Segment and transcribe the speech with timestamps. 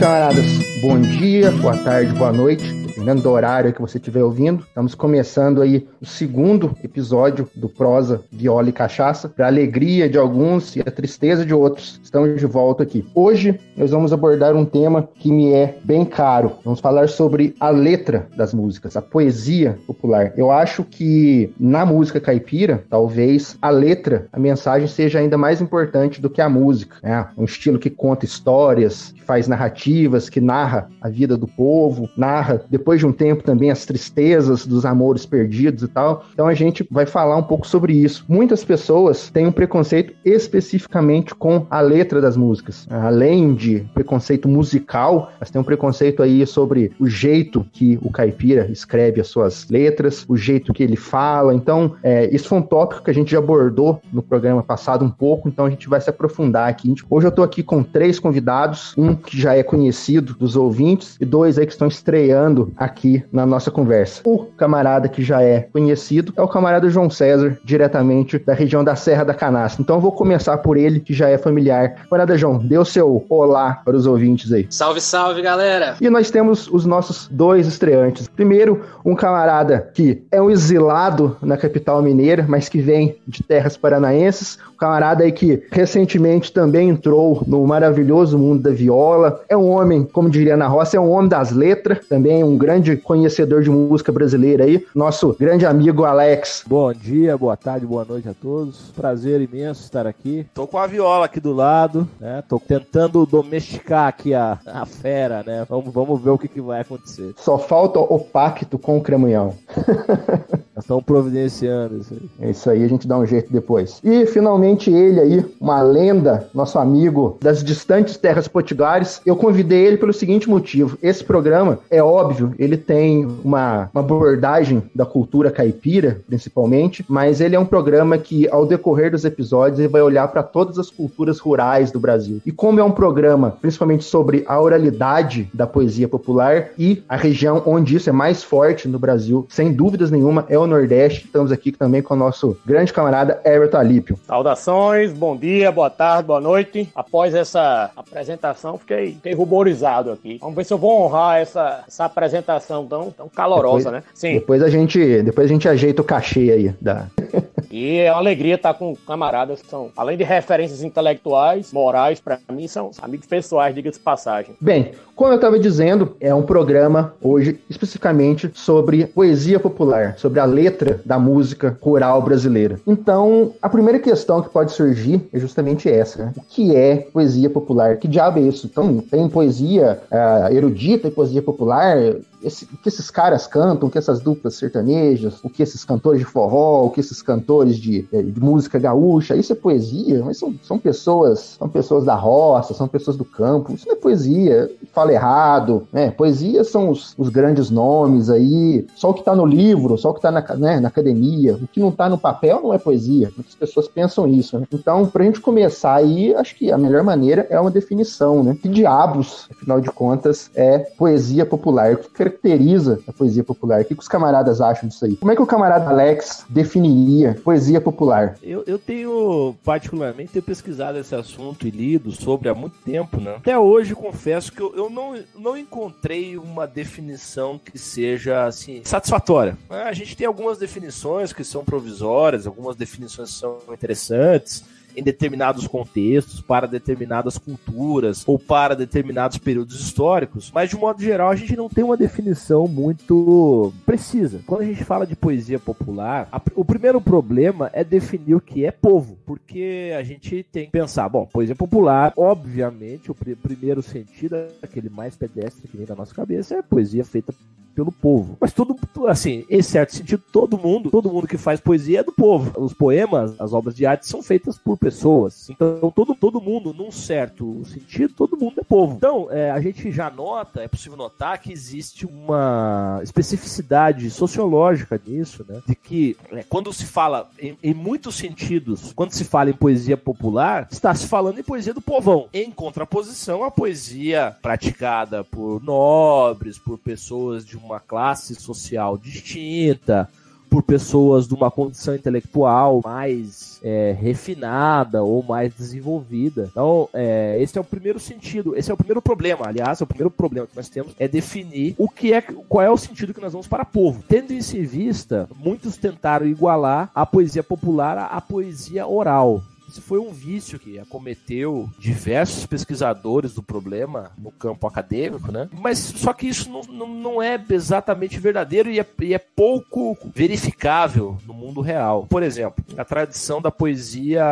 [0.00, 0.80] Camaradas.
[0.80, 2.79] Bom dia, boa tarde, boa noite
[3.10, 4.64] dependendo do horário que você estiver ouvindo.
[4.66, 10.76] Estamos começando aí o segundo episódio do Prosa, Viola e Cachaça, para alegria de alguns
[10.76, 12.00] e a tristeza de outros.
[12.02, 13.04] Estamos de volta aqui.
[13.14, 16.52] Hoje nós vamos abordar um tema que me é bem caro.
[16.64, 20.32] Vamos falar sobre a letra das músicas, a poesia popular.
[20.36, 26.20] Eu acho que na música caipira, talvez a letra, a mensagem seja ainda mais importante
[26.20, 26.96] do que a música.
[27.02, 27.26] Né?
[27.36, 32.62] Um estilo que conta histórias, que faz narrativas, que narra a vida do povo, narra
[32.68, 36.24] depois de um tempo também as tristezas dos amores perdidos e tal.
[36.32, 38.24] Então a gente vai falar um pouco sobre isso.
[38.28, 42.86] Muitas pessoas têm um preconceito especificamente com a letra das músicas.
[42.88, 48.70] Além de preconceito musical, elas têm um preconceito aí sobre o jeito que o caipira
[48.70, 51.54] escreve as suas letras, o jeito que ele fala.
[51.54, 55.10] Então, é, isso foi um tópico que a gente já abordou no programa passado um
[55.10, 56.94] pouco, então a gente vai se aprofundar aqui.
[57.08, 61.24] Hoje eu tô aqui com três convidados, um que já é conhecido dos ouvintes e
[61.24, 64.22] dois aí que estão estreando aqui na nossa conversa.
[64.24, 68.96] O camarada que já é conhecido é o camarada João César, diretamente da região da
[68.96, 69.82] Serra da Canastra.
[69.82, 72.06] Então eu vou começar por ele, que já é familiar.
[72.08, 74.66] Camarada João, dê o seu olá para os ouvintes aí.
[74.70, 75.96] Salve, salve, galera!
[76.00, 78.26] E nós temos os nossos dois estreantes.
[78.28, 83.76] Primeiro, um camarada que é um exilado na capital mineira, mas que vem de terras
[83.76, 84.58] paranaenses.
[84.74, 89.42] Um camarada aí que recentemente também entrou no maravilhoso mundo da viola.
[89.48, 92.69] É um homem, como diria na roça, é um homem das letras, também um grande
[92.70, 96.62] grande conhecedor de música brasileira aí, nosso grande amigo Alex.
[96.64, 98.92] Bom dia, boa tarde, boa noite a todos.
[98.94, 100.46] Prazer imenso estar aqui.
[100.54, 102.44] Tô com a viola aqui do lado, né?
[102.48, 105.66] Tô tentando domesticar aqui a, a fera, né?
[105.68, 107.34] Vamos, vamos ver o que, que vai acontecer.
[107.38, 109.52] Só falta o pacto com o cremunhão.
[110.80, 112.30] Estão providenciando isso aí.
[112.40, 114.00] É isso aí, a gente dá um jeito depois.
[114.02, 119.20] E finalmente ele aí, uma lenda, nosso amigo das distantes terras potiguares.
[119.24, 124.82] Eu convidei ele pelo seguinte motivo: esse programa, é óbvio, ele tem uma, uma abordagem
[124.94, 129.88] da cultura caipira, principalmente, mas ele é um programa que, ao decorrer dos episódios, ele
[129.88, 132.40] vai olhar para todas as culturas rurais do Brasil.
[132.44, 137.62] E como é um programa, principalmente sobre a oralidade da poesia popular e a região
[137.66, 141.26] onde isso é mais forte no Brasil, sem dúvidas nenhuma, é o Nordeste.
[141.26, 144.18] Estamos aqui também com o nosso grande camarada Everton Alípio.
[144.26, 146.88] Saudações, bom dia, boa tarde, boa noite.
[146.94, 150.38] Após essa apresentação, fiquei, fiquei ruborizado aqui.
[150.40, 154.10] Vamos ver se eu vou honrar essa, essa apresentação tão, tão calorosa, depois, né?
[154.14, 154.34] Sim.
[154.34, 157.06] Depois a, gente, depois a gente ajeita o cachê aí da.
[157.70, 162.40] E é uma alegria estar com camaradas que são, além de referências intelectuais, morais, para
[162.50, 164.56] mim, são amigos pessoais, diga-se passagem.
[164.60, 170.44] Bem, como eu estava dizendo, é um programa hoje especificamente sobre poesia popular, sobre a
[170.44, 170.59] letra
[171.04, 172.78] da música rural brasileira.
[172.86, 176.32] Então, a primeira questão que pode surgir é justamente essa: né?
[176.36, 177.96] o que é poesia popular?
[177.96, 178.66] Que diabo é isso?
[178.66, 181.96] Então, tem poesia uh, erudita e poesia popular?
[182.42, 186.20] Esse, o que esses caras cantam, o que essas duplas sertanejas, o que esses cantores
[186.20, 190.38] de forró, o que esses cantores de, eh, de música gaúcha, isso é poesia, mas
[190.38, 194.70] são, são pessoas, são pessoas da roça, são pessoas do campo, isso não é poesia,
[194.92, 196.10] fala errado, né?
[196.10, 200.14] Poesia são os, os grandes nomes aí, só o que tá no livro, só o
[200.14, 203.30] que tá na, né, na academia, o que não tá no papel não é poesia,
[203.36, 204.66] muitas pessoas pensam isso, né?
[204.72, 208.56] Então, pra gente começar aí, acho que a melhor maneira é uma definição, né?
[208.60, 211.94] Que diabos, afinal de contas, é poesia popular?
[211.94, 213.82] O que caracteriza a poesia popular?
[213.82, 215.16] O que, os camaradas acham disso aí?
[215.16, 218.36] Como é que o camarada Alex definiria poesia popular?
[218.42, 223.36] Eu, eu tenho, particularmente, tenho pesquisado esse assunto e lido sobre há muito tempo, né?
[223.36, 229.56] Até hoje, confesso que eu, eu não, não encontrei uma definição que seja, assim, satisfatória.
[229.68, 234.64] A gente tem algumas definições que são provisórias, algumas definições são interessantes,
[234.96, 241.30] em determinados contextos, para determinadas culturas ou para determinados períodos históricos, mas de modo geral
[241.30, 244.40] a gente não tem uma definição muito precisa.
[244.46, 248.64] Quando a gente fala de poesia popular, a, o primeiro problema é definir o que
[248.64, 253.82] é povo, porque a gente tem que pensar, bom, poesia popular, obviamente, o pr primeiro
[253.82, 257.32] sentido, aquele mais pedestre que vem da nossa cabeça, é poesia feita
[257.74, 258.36] pelo povo.
[258.40, 258.76] Mas todo,
[259.06, 262.52] assim, em certo sentido, todo mundo, todo mundo que faz poesia é do povo.
[262.60, 265.48] Os poemas, as obras de arte são feitas por pessoas.
[265.50, 268.96] Então, todo, todo mundo, num certo sentido, todo mundo é povo.
[268.96, 275.44] Então, é, a gente já nota, é possível notar que existe uma especificidade sociológica nisso,
[275.48, 275.60] né?
[275.66, 279.96] De que é, quando se fala, em, em muitos sentidos, quando se fala em poesia
[279.96, 286.58] popular, está se falando em poesia do povão, em contraposição à poesia praticada por nobres,
[286.58, 290.08] por pessoas de uma classe social distinta,
[290.50, 296.48] por pessoas de uma condição intelectual mais é, refinada ou mais desenvolvida.
[296.50, 299.46] Então, é, esse é o primeiro sentido, esse é o primeiro problema.
[299.46, 302.70] Aliás, é o primeiro problema que nós temos é definir o que é, qual é
[302.70, 304.02] o sentido que nós vamos para povo.
[304.08, 309.40] Tendo isso em vista, muitos tentaram igualar a poesia popular à poesia oral.
[309.70, 315.48] Isso foi um vício que acometeu diversos pesquisadores do problema no campo acadêmico, né?
[315.52, 319.96] Mas só que isso não, não, não é exatamente verdadeiro e é, e é, pouco
[320.12, 322.06] verificável no mundo real.
[322.08, 324.24] Por exemplo, a tradição da poesia,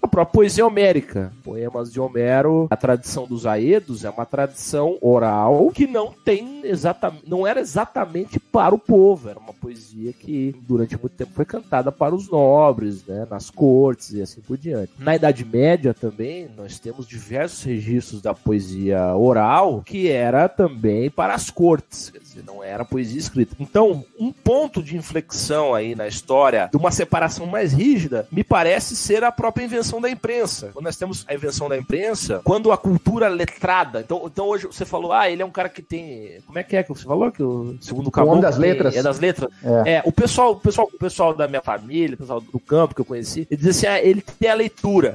[0.00, 5.70] a própria poesia homérica, poemas de Homero, a tradição dos Aedos é uma tradição oral
[5.70, 10.98] que não tem exatamente, não era exatamente para o povo, era uma poesia que durante
[10.98, 14.83] muito tempo foi cantada para os nobres, né, nas cortes e assim por diante.
[14.98, 21.34] Na Idade Média também, nós temos diversos registros da poesia oral que era também para
[21.34, 23.54] as cortes, quer dizer, não era poesia escrita.
[23.58, 28.96] Então, um ponto de inflexão aí na história de uma separação mais rígida me parece
[28.96, 30.70] ser a própria invenção da imprensa.
[30.72, 34.84] Quando nós temos a invenção da imprensa, quando a cultura letrada, então, então hoje você
[34.84, 37.30] falou, ah, ele é um cara que tem, como é que é que você falou
[37.30, 38.96] que o segundo caboclo das letras.
[38.96, 39.50] É das letras.
[39.62, 39.94] É.
[39.94, 40.02] é.
[40.04, 43.04] o pessoal, o pessoal, o pessoal da minha família, o pessoal do campo que eu
[43.04, 44.73] conheci, ele dizia assim, ah, ele tem a leitura,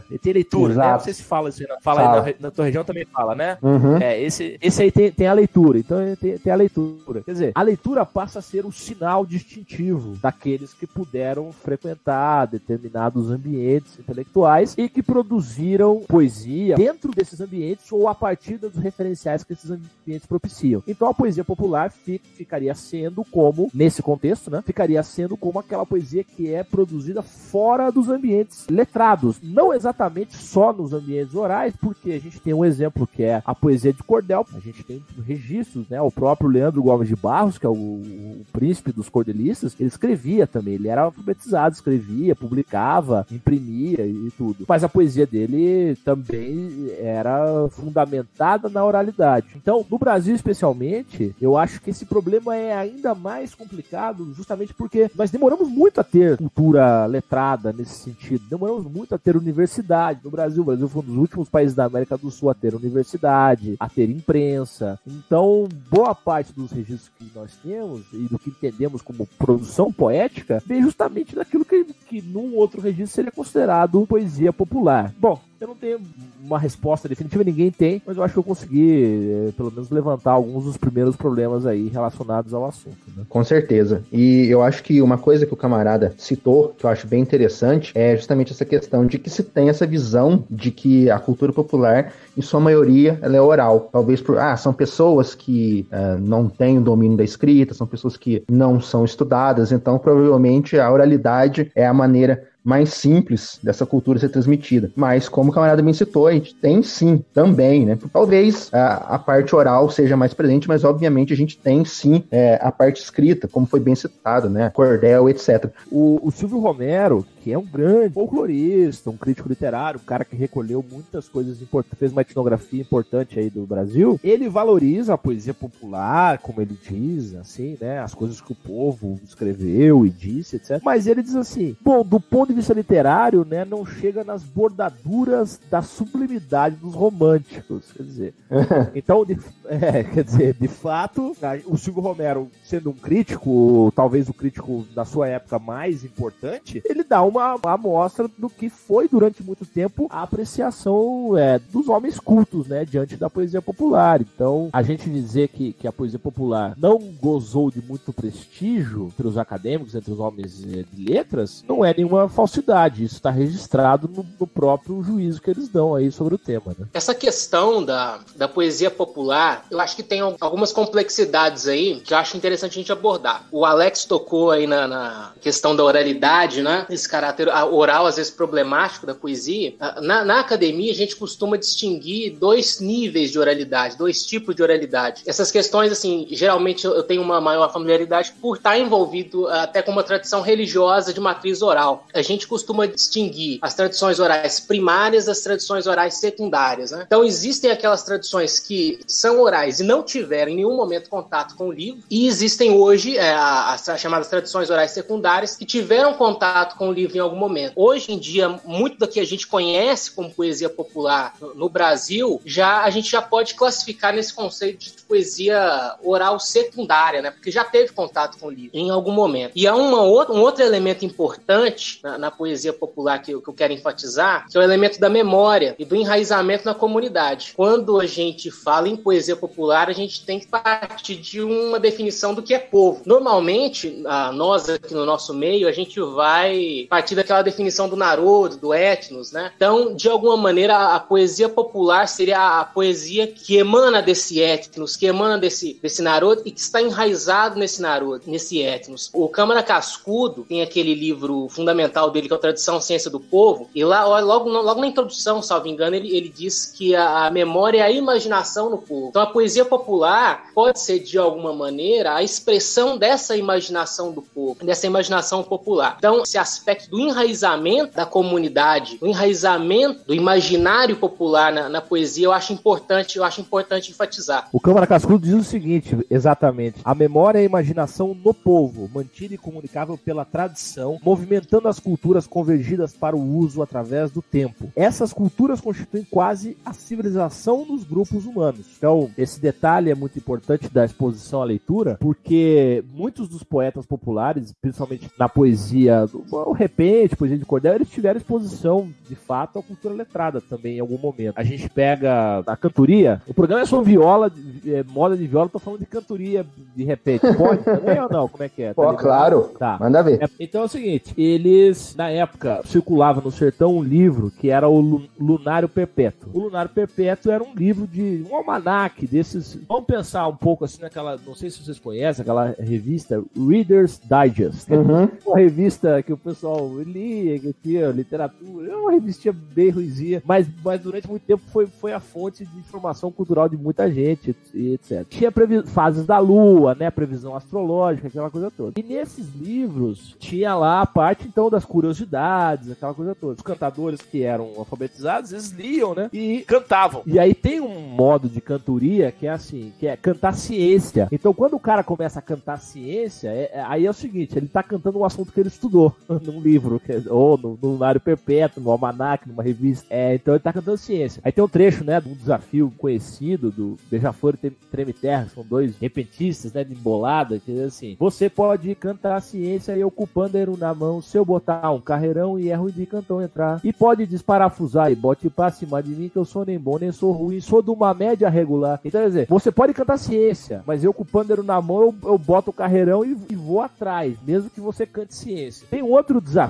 [0.10, 0.92] ele tem leitura, né?
[0.92, 2.26] Não sei se fala isso, fala, fala.
[2.26, 3.58] aí na, na, tua região também fala, né?
[3.62, 3.98] Uhum.
[3.98, 7.22] É, esse, esse aí tem, tem a leitura, então tem, tem a leitura.
[7.22, 13.32] Quer dizer, a leitura passa a ser o sinal distintivo daqueles que puderam frequentar determinados
[13.32, 19.54] ambientes intelectuais e que produziram poesia dentro desses ambientes ou a partir dos referenciais que
[19.54, 20.84] esses ambientes propiciam.
[20.88, 26.24] Então a poesia popular ficaria sendo como, nesse contexto, né, ficaria sendo como aquela poesia
[26.24, 32.20] que é produzida fora dos ambientes letrados, não exatamente só nos ambientes orais, porque a
[32.20, 36.02] gente tem um exemplo que é a poesia de cordel, a gente tem registros, né,
[36.02, 40.46] o próprio Leandro Gomes de Barros, que é o, o príncipe dos cordelistas, ele escrevia
[40.46, 44.66] também, ele era alfabetizado, escrevia, publicava, imprimia e tudo.
[44.68, 49.48] Mas a poesia dele também era fundamentada na oralidade.
[49.56, 55.10] Então, no Brasil especialmente, eu acho que esse problema é ainda mais complicado, justamente porque
[55.16, 60.22] nós demoramos muito a ter cultura letrada nesse sentido, demoramos muito a ter universidade.
[60.24, 62.76] No Brasil, o Brasil foi um dos últimos países da América do Sul a ter
[62.76, 65.00] universidade, a ter imprensa.
[65.06, 70.62] Então, boa parte dos registros que nós temos e do que entendemos como produção poética
[70.66, 75.14] vem justamente daquilo que, que num outro registro seria considerado poesia popular.
[75.18, 76.00] Bom, eu não tenho
[76.42, 80.32] uma resposta definitiva, ninguém tem, mas eu acho que eu consegui, eh, pelo menos, levantar
[80.32, 82.98] alguns dos primeiros problemas aí relacionados ao assunto.
[83.16, 83.24] Né?
[83.28, 84.02] Com certeza.
[84.12, 87.92] E eu acho que uma coisa que o camarada citou, que eu acho bem interessante,
[87.94, 92.14] é justamente essa questão de que se tem essa visão de que a cultura popular,
[92.38, 93.90] em sua maioria, ela é oral.
[93.92, 98.16] Talvez por, ah, são pessoas que uh, não têm o domínio da escrita, são pessoas
[98.16, 104.20] que não são estudadas, então provavelmente a oralidade é a maneira mais simples dessa cultura
[104.20, 104.92] ser transmitida.
[104.96, 107.98] Mas, como o camarada me citou, a gente tem sim também, né?
[108.14, 112.60] Talvez a, a parte oral seja mais presente, mas obviamente a gente tem sim é,
[112.62, 114.70] a parte escrita, como foi bem citado, né?
[114.70, 115.72] Cordel, etc.
[115.92, 120.36] O, o Silvio Romero, que é um grande folclorista, um crítico literário, um cara que
[120.36, 124.20] recolheu muitas coisas importantes, fez uma etnografia importante aí do Brasil.
[124.24, 128.00] Ele valoriza a poesia popular, como ele diz, assim, né?
[128.00, 130.82] As coisas que o povo escreveu e disse, etc.
[130.84, 135.60] Mas ele diz assim: bom, do ponto de vista literário, né, não chega nas bordaduras
[135.70, 137.92] da sublimidade dos românticos.
[137.92, 138.34] Quer dizer,
[138.96, 144.34] então, de, é, quer dizer, de fato, o Silvio Romero, sendo um crítico, talvez o
[144.34, 149.66] crítico da sua época mais importante, ele dá uma amostra do que foi durante muito
[149.66, 154.22] tempo a apreciação é, dos homens cultos, né, diante da poesia popular.
[154.22, 159.28] Então, a gente dizer que, que a poesia popular não gozou de muito prestígio entre
[159.28, 163.04] os acadêmicos, entre os homens é, de letras, não é nenhuma falsidade.
[163.04, 166.76] Isso está registrado no, no, próprio juízo que eles dão aí sobre o tema.
[166.78, 166.88] Né?
[166.94, 172.18] Essa questão da, da poesia popular, eu acho que tem algumas complexidades aí que eu
[172.18, 173.48] acho interessante a gente abordar.
[173.52, 176.86] O Alex tocou aí na, na questão da oralidade, né?
[176.90, 179.74] Esse caráter oral, às vezes, problemático da poesia.
[180.02, 185.24] Na, na academia, a gente costuma distinguir dois níveis de oralidade, dois tipos de oralidade.
[185.26, 190.04] Essas questões, assim, geralmente eu tenho uma maior familiaridade por estar envolvido até com uma
[190.04, 195.88] tradição religiosa de matriz oral a gente costuma distinguir as tradições orais primárias das tradições
[195.88, 196.92] orais secundárias.
[196.92, 197.04] Né?
[197.06, 201.70] Então, existem aquelas tradições que são orais e não tiveram em nenhum momento contato com
[201.70, 206.90] o livro, e existem hoje é, as chamadas tradições orais secundárias que tiveram contato com
[206.90, 207.74] o livro livro em algum momento.
[207.76, 212.84] Hoje em dia, muito do que a gente conhece como poesia popular no, Brasil, já
[212.84, 217.32] a gente já pode classificar nesse conceito de poesia oral secundária, né?
[217.32, 219.52] Porque já teve contato com o livro em algum momento.
[219.56, 223.54] E há uma um outro elemento importante na, na poesia popular que eu, que eu
[223.54, 227.54] quero enfatizar, que é o elemento da memória e do enraizamento na comunidade.
[227.56, 232.34] Quando a gente fala em poesia popular, a gente tem que partir de uma definição
[232.34, 233.02] do que é povo.
[233.06, 238.74] Normalmente, nós aqui no nosso meio, a gente vai partir daquela definição do Narodo, do
[238.74, 239.54] etnos, né?
[239.56, 245.06] Então, de alguma maneira, a poesia popular seria a poesia que emana desse etnos, que
[245.06, 249.10] emana desse, desse Narodo e que está enraizado nesse Narodo, nesse etnos.
[249.14, 253.70] O Câmara Cascudo tem aquele livro fundamental dele, que é a Tradição Ciência do Povo,
[253.74, 257.80] e lá, logo, logo na introdução, salvo engano, ele, ele diz que a, a memória
[257.80, 259.08] é a imaginação no povo.
[259.08, 264.66] Então, a poesia popular pode ser, de alguma maneira, a expressão dessa imaginação do povo,
[264.66, 265.96] dessa imaginação popular.
[265.98, 272.26] Então, esse aspecto do enraizamento da comunidade, do enraizamento do imaginário popular na, na poesia,
[272.26, 274.50] eu acho importante, eu acho importante enfatizar.
[274.52, 279.34] O Câmara Cascudo diz o seguinte, exatamente: a memória é a imaginação no povo, mantida
[279.34, 284.72] e comunicável pela tradição, movimentando as culturas convergidas para o uso através do tempo.
[284.76, 288.66] Essas culturas constituem quase a civilização dos grupos humanos.
[288.78, 294.54] Então, esse detalhe é muito importante da exposição à leitura, porque muitos dos poetas populares,
[294.62, 296.79] principalmente na poesia do repente,
[297.16, 301.34] poesia de cordel, eles tiveram exposição, de fato, à cultura letrada também em algum momento.
[301.36, 304.32] A gente pega a cantoria, o programa é sobre viola,
[304.66, 306.46] é, moda de viola, tô falando de cantoria
[306.76, 307.22] de repente.
[307.36, 308.28] Pode também ou não?
[308.28, 308.70] Como é que é?
[308.70, 309.52] Tá Pô, claro.
[309.58, 309.78] Tá.
[309.80, 310.24] Manda ver.
[310.24, 314.70] É, então é o seguinte, eles, na época, circulava no sertão um livro que era
[314.70, 316.30] o Lunário Perpétuo.
[316.34, 319.58] O Lunário Perpétuo era um livro de um almanac desses.
[319.68, 324.70] Vamos pensar um pouco assim naquela, não sei se vocês conhecem, aquela revista Reader's Digest.
[324.70, 325.10] Uhum.
[325.26, 330.48] Uma revista que o pessoal lia, que tinha literatura, é uma revistinha bem ruizinha, mas,
[330.64, 334.74] mas durante muito tempo foi, foi a fonte de informação cultural de muita gente e
[334.74, 335.06] etc.
[335.10, 335.32] Tinha
[335.66, 336.90] fases da lua, né?
[336.90, 338.80] Previsão astrológica, aquela coisa toda.
[338.80, 343.34] E nesses livros tinha lá a parte então das curiosidades, aquela coisa toda.
[343.34, 346.10] Os cantadores que eram alfabetizados, eles liam, né?
[346.12, 347.02] E cantavam.
[347.06, 351.08] E aí tem um modo de cantoria que é assim, que é cantar ciência.
[351.12, 354.48] Então quando o cara começa a cantar ciência, é, é, aí é o seguinte, ele
[354.48, 358.64] tá cantando um assunto que ele estudou num livro, que, ou no, no Lunário Perpétuo,
[358.64, 359.86] no Almanac, numa revista.
[359.90, 361.22] É, então ele tá cantando ciência.
[361.24, 365.44] Aí tem um trecho, né, de um desafio conhecido do Beija-Flor e Treme Terra, são
[365.44, 370.58] dois repentistas, né, de embolada, que diz assim, você pode cantar ciência e ocupando pandeiro
[370.58, 373.60] na mão, se eu botar um carreirão e é ruim de cantão entrar.
[373.64, 376.92] E pode desparafusar e bote pra cima de mim que eu sou nem bom nem
[376.92, 378.80] sou ruim, sou de uma média regular.
[378.84, 382.18] Então, quer dizer, você pode cantar ciência, mas eu com o na mão, eu, eu
[382.18, 385.68] boto o carreirão e, e, vou atrás, mesmo que você cante ciência.
[385.70, 386.49] Tem outro desafio,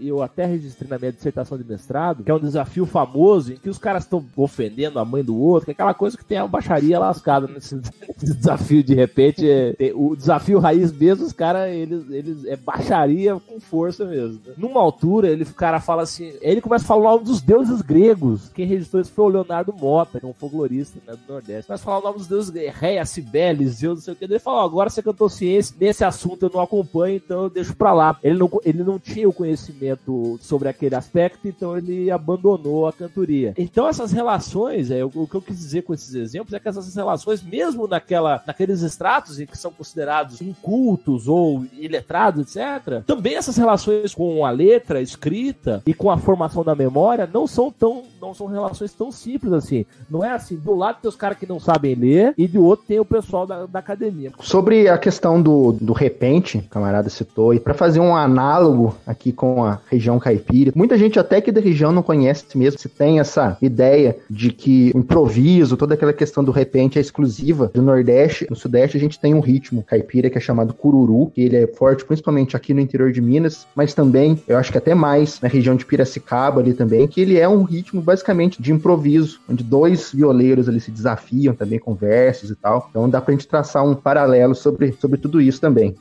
[0.00, 3.56] e eu até registrei na minha dissertação de mestrado, que é um desafio famoso, em
[3.56, 6.38] que os caras estão ofendendo a mãe do outro, que é aquela coisa que tem
[6.38, 7.80] a baixaria lascada nesse,
[8.22, 13.60] desafio, de repente, é, o desafio raiz mesmo, os caras, eles, eles, é baixaria com
[13.60, 14.40] força mesmo.
[14.46, 14.54] Né?
[14.56, 17.82] Numa altura, ele, o cara fala assim, ele começa a falar o nome dos deuses
[17.82, 21.66] gregos, quem registrou isso foi o Leonardo Mota, que é um folclorista né, do Nordeste.
[21.66, 24.24] Começa a falar o nome dos deuses Réia, Cibeles, Zeus, não sei o que.
[24.24, 27.92] Ele fala, agora você cantou ciência, nesse assunto eu não acompanho, então eu deixo pra
[27.92, 28.18] lá.
[28.22, 33.54] Ele não, ele não tinha o conhecimento sobre aquele aspecto, então ele abandonou a cantoria.
[33.56, 36.94] Então essas relações, é, o, que eu quis dizer com esses exemplos é que essas
[36.94, 43.56] relações, mesmo naquela, naqueles estratos em que são considerados incultos ou iletrados, etc., também essas
[43.56, 48.32] relações com a letra, escrita e com a formação da memória não são tão não
[48.32, 49.84] são relações tão simples assim.
[50.08, 52.86] Não é assim, do lado tem os caras que não sabem ler e do outro
[52.86, 54.32] tem o pessoal da, da academia.
[54.40, 59.64] Sobre a questão do, do repente, camarada citou, e para fazer um análogo aqui com
[59.64, 63.56] a região caipira, muita gente até que da região não conhece mesmo, se tem essa
[63.62, 68.46] ideia de que o improviso, toda aquela questão do repente é exclusiva do Nordeste.
[68.48, 71.66] No Sudeste a gente tem um ritmo caipira que é chamado cururu, que ele é
[71.66, 75.48] forte principalmente aqui no interior de Minas, mas também, eu acho que até mais na
[75.48, 80.12] região de Piracicaba ali também, que ele é um ritmo basicamente de improviso, onde dois
[80.12, 82.88] violeiros ali se desafiam também com versos e tal.
[82.90, 85.94] Então dá pra gente traçar um paralelo sobre, sobre tudo isso também.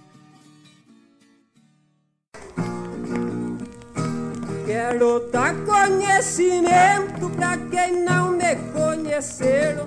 [5.01, 9.83] Quero dar conhecimento pra quem não me conheceram.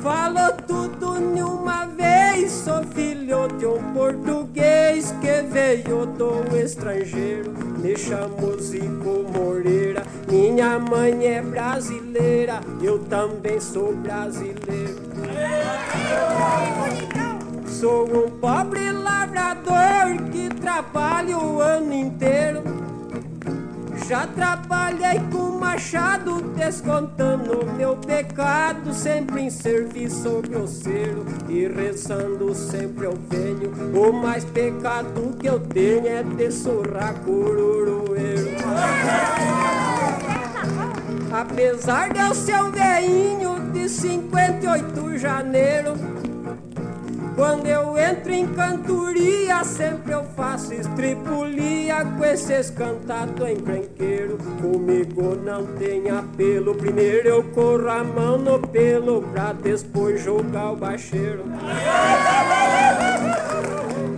[0.00, 7.52] Falo tudo numa vez, sou filho de um português que veio do estrangeiro.
[7.82, 14.94] Me chamo Zico Moreira, minha mãe é brasileira, eu também sou brasileiro.
[17.66, 22.62] Sou um pobre lavrador que trabalha o ano inteiro.
[24.08, 33.18] Já trabalhei com machado, descontando meu pecado, sempre em serviço grosseiro e rezando sempre eu
[33.28, 33.72] venho.
[33.98, 38.56] O mais pecado que eu tenho é de surrar cururueiro.
[41.32, 45.94] Apesar de eu ser um veinho de 58 janeiro,
[47.36, 54.38] quando eu entro em cantoria, sempre eu faço estripulia com esses cantados encrenqueiro.
[54.60, 60.76] Comigo não tem apelo, primeiro eu corro a mão no pelo pra depois jogar o
[60.76, 61.44] bacheiro.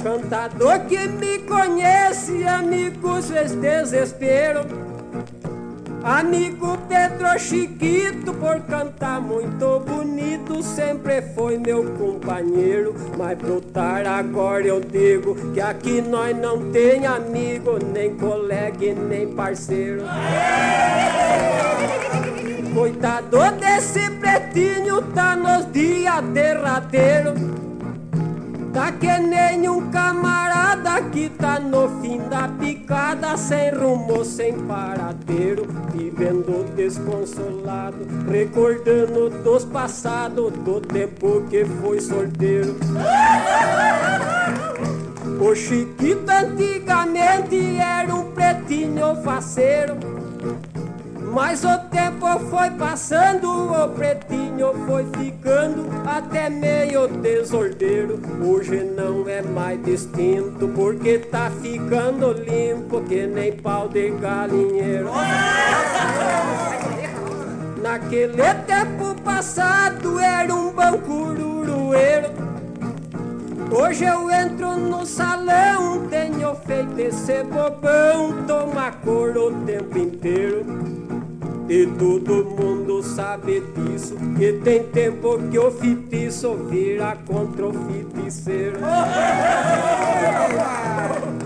[0.00, 4.87] Cantador que me conhece, amigos, esse desespero.
[6.02, 12.94] Amigo Pedro Chiquito, por cantar muito bonito, sempre foi meu companheiro.
[13.16, 20.02] Mas brotar agora eu digo que aqui nós não tem amigo, nem colega nem parceiro.
[22.72, 27.40] Coitado desse pretinho, tá nos dias derradeiros.
[28.72, 32.46] Tá que nem um camarada que tá no fim da
[32.88, 37.98] picada, sem rumo, sem paradeiro, vivendo desconsolado,
[38.30, 42.74] recordando dos passados, do tempo que foi solteiro.
[45.40, 49.96] O Chiquito antigamente era um pretinho faceiro.
[51.32, 58.18] Mas o tempo foi passando, o pretinho foi ficando até meio desordeiro.
[58.42, 65.10] Hoje não é mais distinto, porque tá ficando limpo que nem pau de galinheiro.
[67.82, 72.28] Naquele tempo passado era um bom cururueiro.
[73.70, 80.97] Hoje eu entro no salão, tenho feito esse bobão, toma cor o tempo inteiro.
[81.68, 84.16] E todo mundo sabe disso.
[84.38, 88.78] Que tem tempo que o fitiço vira contra o fiticeiro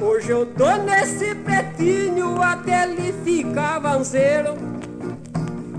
[0.00, 4.54] Hoje eu tô nesse pretinho até ele ficar vanzeiro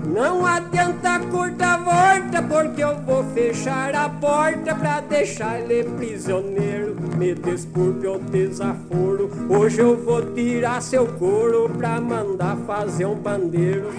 [0.06, 6.96] não adianta curta volta, porque eu vou fechar a porta pra deixar ele prisioneiro.
[7.16, 13.90] Me desculpe o desaforo, hoje eu vou tirar seu couro pra mandar fazer um bandeiro.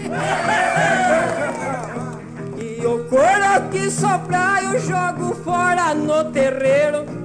[2.57, 7.24] E o couro que sobrar eu jogo fora no terreiro.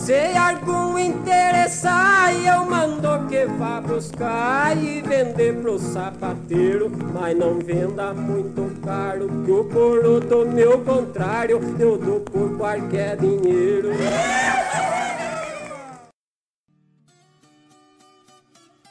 [0.00, 6.90] Se algum interessar, eu mando que vá buscar e vender pro sapateiro.
[7.12, 13.18] Mas não venda muito caro, que o coro do meu contrário eu dou por qualquer
[13.18, 13.90] dinheiro.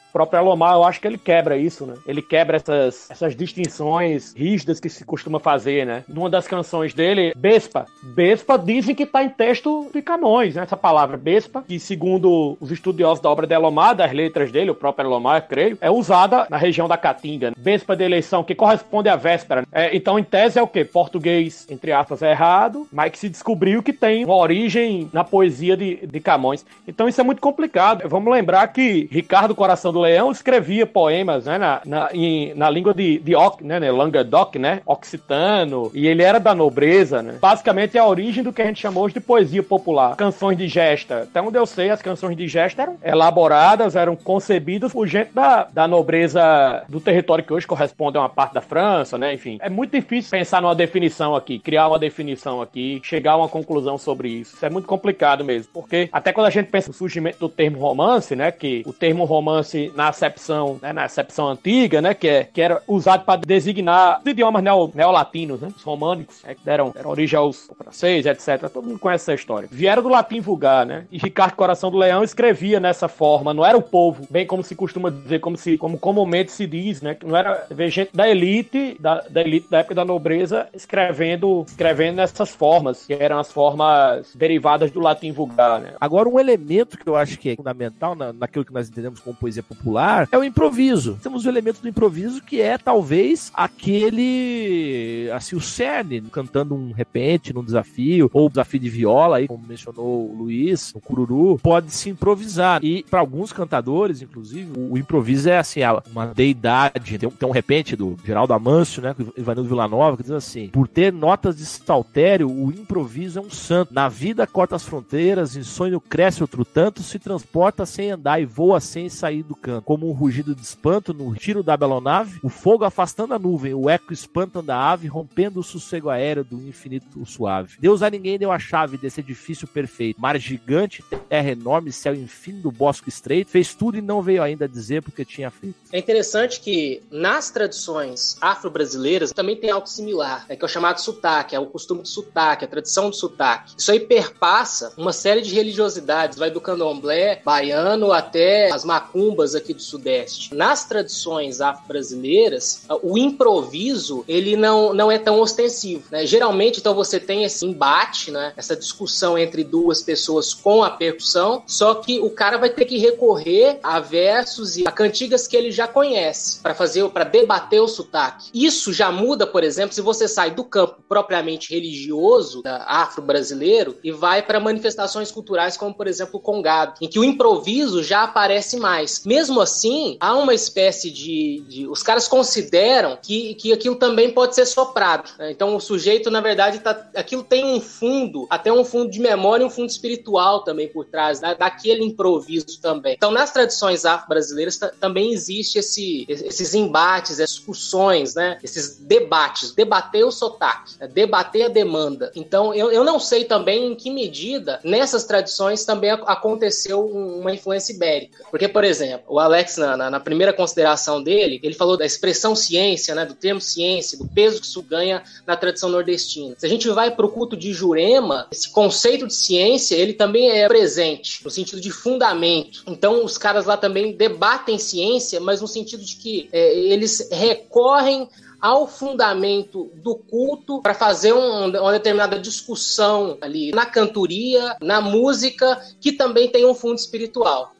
[0.10, 1.94] O próprio Elomar, eu acho que ele quebra isso, né?
[2.08, 6.04] Ele quebra essas, essas distinções rígidas que se costuma fazer, né?
[6.08, 7.86] Numa das canções dele, Bespa.
[8.02, 10.64] Bespa dizem que tá em texto de Camões, né?
[10.64, 14.76] Essa palavra Bespa, que segundo os estudiosos da obra de Elomar, das letras dele, o
[14.76, 17.54] próprio Elomar, creio, é usada na região da Caatinga.
[17.56, 19.64] Bespa de eleição, que corresponde à véspera.
[19.72, 20.84] É, então, em tese, é o quê?
[20.84, 25.78] Português, entre aspas, é errado, mas que se descobriu que tem uma origem na poesia
[25.78, 26.66] de, de Camões.
[26.88, 28.08] Então, isso é muito complicado.
[28.10, 32.94] Vamos lembrar que Ricardo Coração do Leão escrevia poemas né, na, na, em, na língua
[32.94, 37.38] de, de Oc, né, né, Languedoc, né, occitano, e ele era da nobreza, né.
[37.40, 40.16] Basicamente é a origem do que a gente chamou hoje de poesia popular.
[40.16, 41.24] Canções de gesta.
[41.24, 45.68] Até onde eu sei, as canções de gesta eram elaboradas, eram concebidas por gente da,
[45.72, 49.58] da nobreza do território que hoje corresponde a uma parte da França, né, enfim.
[49.62, 53.98] É muito difícil pensar numa definição aqui, criar uma definição aqui, chegar a uma conclusão
[53.98, 54.56] sobre isso.
[54.56, 57.80] Isso é muito complicado mesmo, porque até quando a gente pensa no surgimento do termo
[57.80, 62.44] romance, né, que o termo romance na acepção, né, na acepção antiga, né, que, é,
[62.44, 66.92] que era usado para designar os idiomas neo, neolatinos, né, os românicos, né, que deram,
[66.92, 68.70] deram origem aos franceses, etc.
[68.70, 69.70] Todo mundo conhece essa história.
[69.72, 73.78] Vieram do latim vulgar, né, e Ricardo Coração do Leão escrevia nessa forma, não era
[73.78, 77.26] o povo, bem como se costuma dizer, como se, como comumente se diz, né, que
[77.26, 82.16] não era ver gente da elite, da, da elite da época da nobreza escrevendo, escrevendo
[82.16, 85.94] nessas formas, que eram as formas derivadas do latim vulgar, né.
[86.00, 89.36] Agora, um elemento que eu acho que é fundamental na, naquilo que nós entendemos como
[89.36, 91.18] poesia popular popular é o improviso.
[91.24, 97.54] Temos o elemento do improviso que é talvez aquele, assim, o cerne, cantando um repente
[97.54, 102.10] num desafio, ou desafio de viola, aí, como mencionou o Luiz, o cururu, pode se
[102.10, 102.84] improvisar.
[102.84, 105.80] E para alguns cantadores, inclusive, o, improviso é assim,
[106.12, 107.18] uma deidade.
[107.18, 110.88] Tem um, tem um repente do Geraldo Amâncio, né, Ivanildo Villanova, que diz assim: por
[110.88, 113.94] ter notas de saltério, o improviso é um santo.
[113.94, 118.46] Na vida corta as fronteiras, em sonho cresce outro tanto, se transporta sem andar e
[118.46, 119.56] voa sem sair do
[119.86, 123.90] Como um rugido de espanto no tiro da belonave, o fogo afastando a nuvem, o
[123.90, 127.78] eco espantando a ave, rompendo o sossego aéreo do infinito suave.
[127.80, 130.20] Deus a ninguém deu a chave desse edifício perfeito.
[130.20, 134.68] Mar gigante, terra enorme, céu infinito do bosque estreito, fez tudo e não veio ainda
[134.68, 135.76] dizer porque tinha feito.
[135.92, 141.00] É interessante que nas tradições afro-brasileiras também tem algo similar, é que é o chamado
[141.00, 143.74] sotaque, é o costume de sotaque, a tradição do sotaque.
[143.78, 149.74] Isso aí perpassa uma série de religiosidades, vai do candomblé baiano até as macumbas aqui
[149.74, 150.54] do sudeste.
[150.54, 156.26] Nas tradições afro-brasileiras, o improviso, ele não, não é tão ostensivo, né?
[156.26, 158.54] Geralmente, então, você tem esse embate, né?
[158.56, 162.98] Essa discussão entre duas pessoas com a percussão, só que o cara vai ter que
[162.98, 167.88] recorrer a versos e a cantigas que ele já conhece para fazer, para debater o
[167.88, 168.50] sotaque.
[168.54, 174.42] Isso já muda, por exemplo, se você sai do campo propriamente religioso afro-brasileiro e vai
[174.42, 179.24] para manifestações culturais como, por exemplo, o congado, em que o improviso já aparece mais.
[179.26, 184.56] Mesmo assim, há uma espécie de, de os caras consideram que, que aquilo também pode
[184.56, 185.30] ser soprado.
[185.38, 185.52] Né?
[185.52, 189.64] Então o sujeito, na verdade, tá, aquilo tem um fundo, até um fundo de memória
[189.64, 193.14] e um fundo espiritual também por trás da, daquele improviso também.
[193.14, 198.60] Então nas tradições afro-brasileiras também existe esse, esses embates, essas discussões, né?
[198.64, 201.08] esses debates, debater o sotaque, né?
[201.08, 202.32] debater a demanda.
[202.36, 207.94] Então eu, eu não sei também em que medida nessas tradições também aconteceu uma influência
[207.94, 208.44] ibérica.
[208.50, 213.16] Porque, por exemplo, Alex, na, na, na primeira consideração dele, ele falou da expressão ciência,
[213.16, 213.26] né?
[213.26, 216.56] do termo ciência, do peso que isso ganha na tradição nordestina.
[216.58, 220.50] Se a gente vai para o culto de Jurema, esse conceito de ciência, ele também
[220.50, 222.84] é presente, no sentido de fundamento.
[222.88, 228.28] Então, os caras lá também debatem ciência, mas no sentido de que é, eles recorrem
[228.62, 235.82] ao fundamento do culto para fazer um, uma determinada discussão ali na cantoria, na música,
[236.02, 237.74] que também tem um fundo espiritual.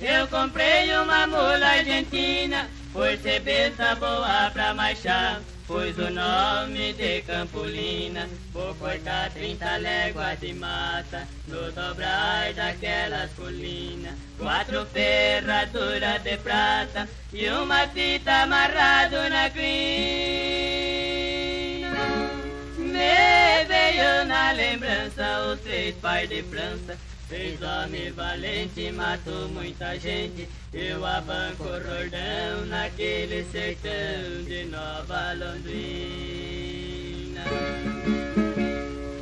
[0.00, 5.40] Eu comprei uma mula argentina, por ser besta boa pra marchar.
[5.68, 14.14] Pois o nome de Campolina Vou cortar trinta léguas de mata No dobrar daquelas colinas
[14.38, 19.68] Quatro ferraduras de prata E uma fita amarrado na crina
[22.78, 26.96] Me veio na lembrança Os três pais de França
[27.28, 30.48] Fez homem valente, matou muita gente.
[30.72, 36.78] Eu abanco Rordão naquele sertão de Nova Londrina.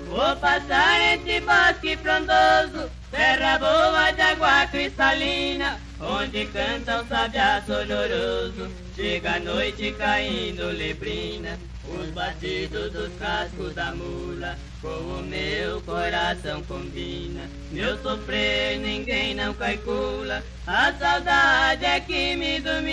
[0.09, 8.71] Vou passar entre bosque frondoso, terra boa de água cristalina, onde canta um sabiá sonoroso.
[8.95, 11.59] Chega a noite caindo lebrina.
[11.89, 17.43] Os batidos dos cascos da mula com o meu coração combina.
[17.71, 22.87] Meu sofrer ninguém não calcula, a saudade é que me domina.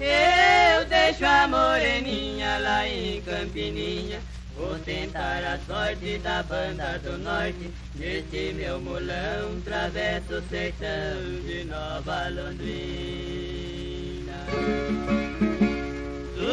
[0.00, 4.20] Eu deixo a moreninha lá em Campininha.
[4.58, 11.64] Vou tentar a sorte da banda do norte Neste meu mulão travesso o sertão de
[11.64, 13.28] Nova Londrina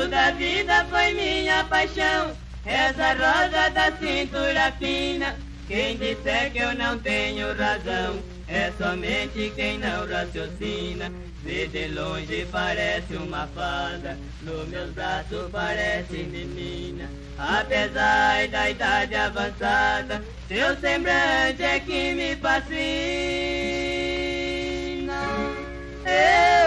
[0.05, 2.31] tudo a vida foi minha paixão,
[2.65, 5.35] essa rosa da cintura fina.
[5.67, 11.11] Quem disser que eu não tenho razão, é somente quem não raciocina.
[11.43, 17.09] Vê de longe parece uma fada, nos meus braços parece menina.
[17.37, 22.75] Apesar da idade avançada, seu semblante é que me fascina.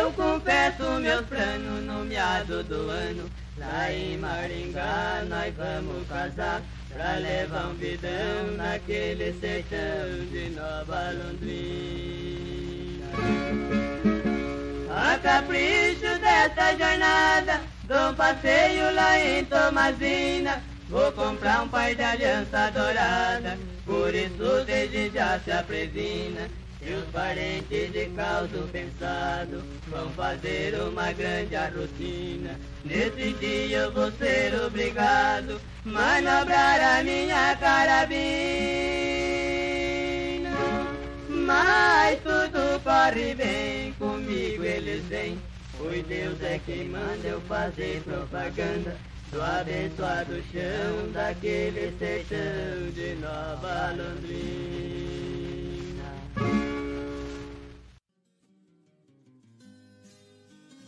[0.00, 3.37] Eu confesso meus planos no meado do ano.
[3.90, 13.06] Em Maringá nós vamos casar pra levar um vidão naquele sertão de Nova Londrina.
[14.90, 20.62] A capricho dessa jornada, dou um passeio lá em Tomazina.
[20.88, 26.48] Vou comprar um par de aliança dourada, por isso desde já se aprevina.
[26.80, 32.56] E os parentes de caldo pensado vão fazer uma grande arrotina.
[32.84, 38.18] Nesse dia eu vou ser obrigado manobrar a minha carabina.
[41.28, 45.38] Mas tudo corre bem, comigo eles vêm.
[45.76, 48.96] Pois Deus é quem manda eu fazer propaganda
[49.32, 55.47] do abençoado chão daquele sertão de Nova Londrina.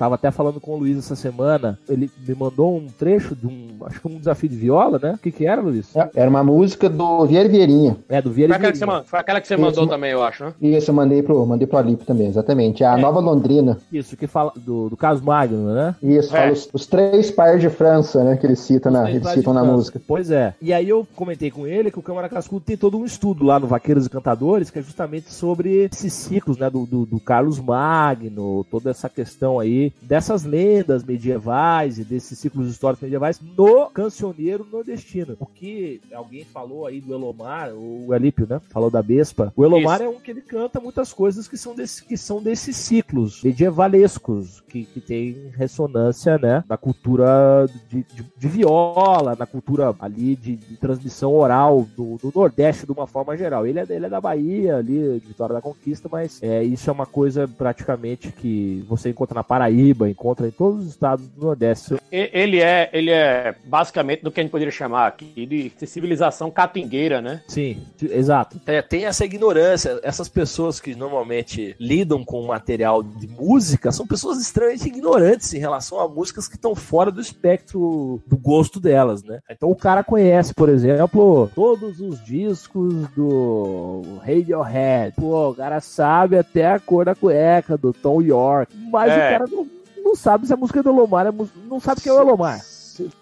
[0.00, 1.78] Tava até falando com o Luiz essa semana.
[1.86, 3.69] Ele me mandou um trecho de um.
[3.86, 5.12] Acho que um desafio de viola, né?
[5.14, 5.94] O que, que era, Luiz?
[5.96, 7.96] É, Era uma música do Vieira Vieirinha.
[8.08, 9.02] É, do Vieira Foi aquela que você, Vieirinha.
[9.02, 10.54] man- foi aquela que você Isso, mandou ma- também, eu acho, né?
[10.60, 12.82] Isso, eu mandei pro, mandei pro Alip também, exatamente.
[12.82, 13.00] É a É.
[13.00, 13.78] Nova Londrina.
[13.92, 15.94] Isso, que fala do, do Carlos Magno, né?
[16.02, 16.40] Isso, É.
[16.40, 18.36] fala os, os três pares de França, né?
[18.36, 20.00] Que eles citam na, eles Lares citam na música.
[20.06, 20.54] Pois é.
[20.60, 23.58] E aí eu comentei com ele que o Câmara Cascudo tem todo um estudo lá
[23.58, 27.58] no Vaqueiros e Cantadores, que é justamente sobre esses ciclos, né, do, do, do Carlos
[27.60, 34.66] Magno, toda essa questão aí dessas lendas medievais e desses ciclos históricos medievais no cancioneiro
[34.70, 35.36] nordestino.
[35.38, 39.52] O que alguém falou aí do Elomar, o Elípio, né, falou da Bespa.
[39.56, 40.04] O Elomar Isso.
[40.04, 44.60] é um que ele canta muitas coisas que são, desse, que são desses ciclos medievalescos,
[44.68, 50.56] que, que tem ressonância, né, na cultura de, de, de viola, na cultura ali de,
[50.56, 53.66] de transmissão oral do, do Nordeste de uma forma geral.
[53.66, 56.92] Ele é, ele é da Bahia, ali, de Vitória da Conquista, mas é, isso é
[56.92, 61.96] uma coisa praticamente que você encontra na Paraíba, encontra em todos os estados do Nordeste.
[62.10, 67.20] Ele é, ele é basicamente do que a gente poderia chamar aqui de civilização catingueira,
[67.20, 67.42] né?
[67.48, 68.58] Sim, exato.
[68.60, 70.00] Tem, tem essa ignorância.
[70.02, 76.00] Essas pessoas que normalmente lidam com material de música são pessoas extremamente ignorantes em relação
[76.00, 79.40] a músicas que estão fora do espectro do gosto delas, né?
[79.50, 85.14] Então o cara conhece, por exemplo, todos os discos do Radiohead.
[85.16, 88.74] Pô, o cara sabe até a cor da cueca do Tom York.
[88.90, 89.14] Mas É.
[89.14, 89.66] o cara não,
[90.02, 92.20] não sabe se a música é do Elomar, é mus- não sabe quem é o
[92.20, 92.60] Elomar.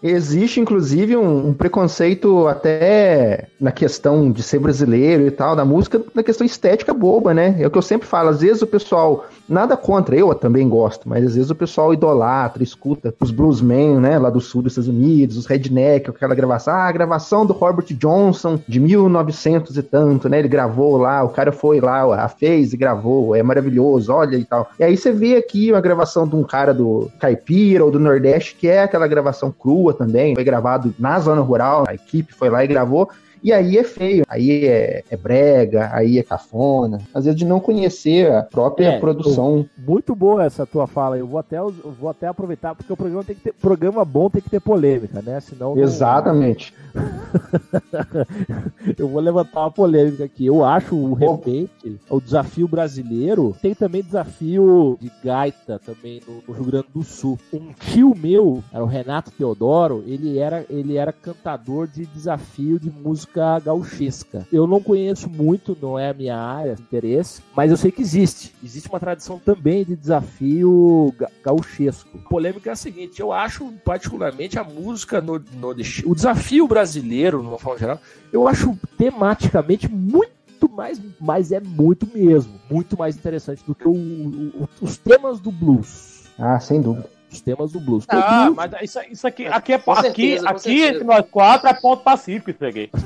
[0.02, 6.02] Existe, inclusive, um, um preconceito até na questão de ser brasileiro e tal, da música,
[6.14, 7.56] na questão estética boba, né?
[7.58, 8.30] É o que eu sempre falo.
[8.30, 12.62] Às vezes o pessoal, nada contra, eu também gosto, mas às vezes o pessoal idolatra,
[12.62, 16.84] escuta os bluesmen, né, lá do sul dos Estados Unidos, os redneck, aquela gravação, ah,
[16.84, 20.38] a gravação do Robert Johnson de 1900 e tanto, né?
[20.38, 24.70] Ele gravou lá, o cara foi lá, fez e gravou, é maravilhoso, olha e tal.
[24.78, 28.54] E aí você vê aqui uma gravação de um cara do Caipira ou do Nordeste,
[28.54, 32.64] que é aquela gravação crua também, foi gravado na zona rural, a equipe foi lá
[32.64, 33.08] e gravou.
[33.42, 37.00] E aí é feio, aí é, é brega, aí é cafona.
[37.14, 39.66] Às vezes de não conhecer a própria É, produção.
[39.76, 41.18] Muito boa essa tua fala.
[41.18, 43.52] Eu vou até, eu vou até aproveitar, porque o programa tem que ter.
[43.52, 45.40] Programa bom tem que ter polêmica, né?
[45.40, 45.74] Senão.
[45.74, 46.72] não- Exatamente.
[48.98, 50.46] eu vou levantar uma polêmica aqui.
[50.46, 56.54] Eu acho o repente, o desafio brasileiro, tem também desafio de gaita também no, no
[56.54, 57.38] Rio Grande do Sul.
[57.52, 62.90] Um tio meu, era o Renato Teodoro, ele era, ele era cantador de desafio de
[62.90, 64.46] música gauchesca.
[64.52, 68.02] Eu não conheço muito, não é a minha área de interesse, mas eu sei que
[68.02, 68.54] existe.
[68.62, 72.08] Existe uma tradição também de desafio ga- gauchesco.
[72.24, 75.68] A polêmica é a seguinte, eu acho particularmente a música no, no
[76.06, 78.00] o desafio brasileiro, de uma forma geral,
[78.32, 80.32] eu acho tematicamente muito
[80.74, 85.40] mais, mas é muito mesmo, muito mais interessante do que o- o- o- os temas
[85.40, 86.24] do blues.
[86.38, 87.08] Ah, sem dúvida.
[87.30, 88.04] Os temas do blues.
[88.08, 90.88] Ah, blues- mas isso, isso aqui, aqui, é, Com aqui, certeza, aqui certeza.
[90.94, 92.90] entre nós quatro é ponto pacífico isso aqui.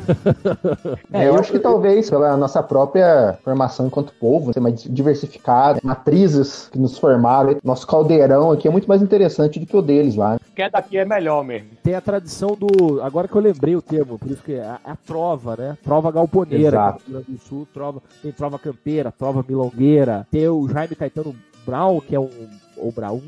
[1.13, 6.69] É, eu, acho que talvez pela nossa própria formação enquanto povo, ser mais diversificada, matrizes
[6.73, 10.39] que nos formaram, nosso caldeirão aqui é muito mais interessante do que o deles lá.
[10.55, 11.69] Quem é daqui é melhor mesmo.
[11.83, 13.03] tem a tradição do.
[13.03, 15.77] Agora que eu lembrei o termo, por isso que é a, a trova, né?
[15.83, 16.69] Trova galponeira.
[16.77, 17.03] Exato.
[17.07, 20.27] Rio Grande do Sul, trova, tem trova campeira, trova milongueira.
[20.31, 21.35] Tem o Jaime Caetano
[21.67, 22.29] Brown, que é um.
[22.77, 23.21] Ou Brown,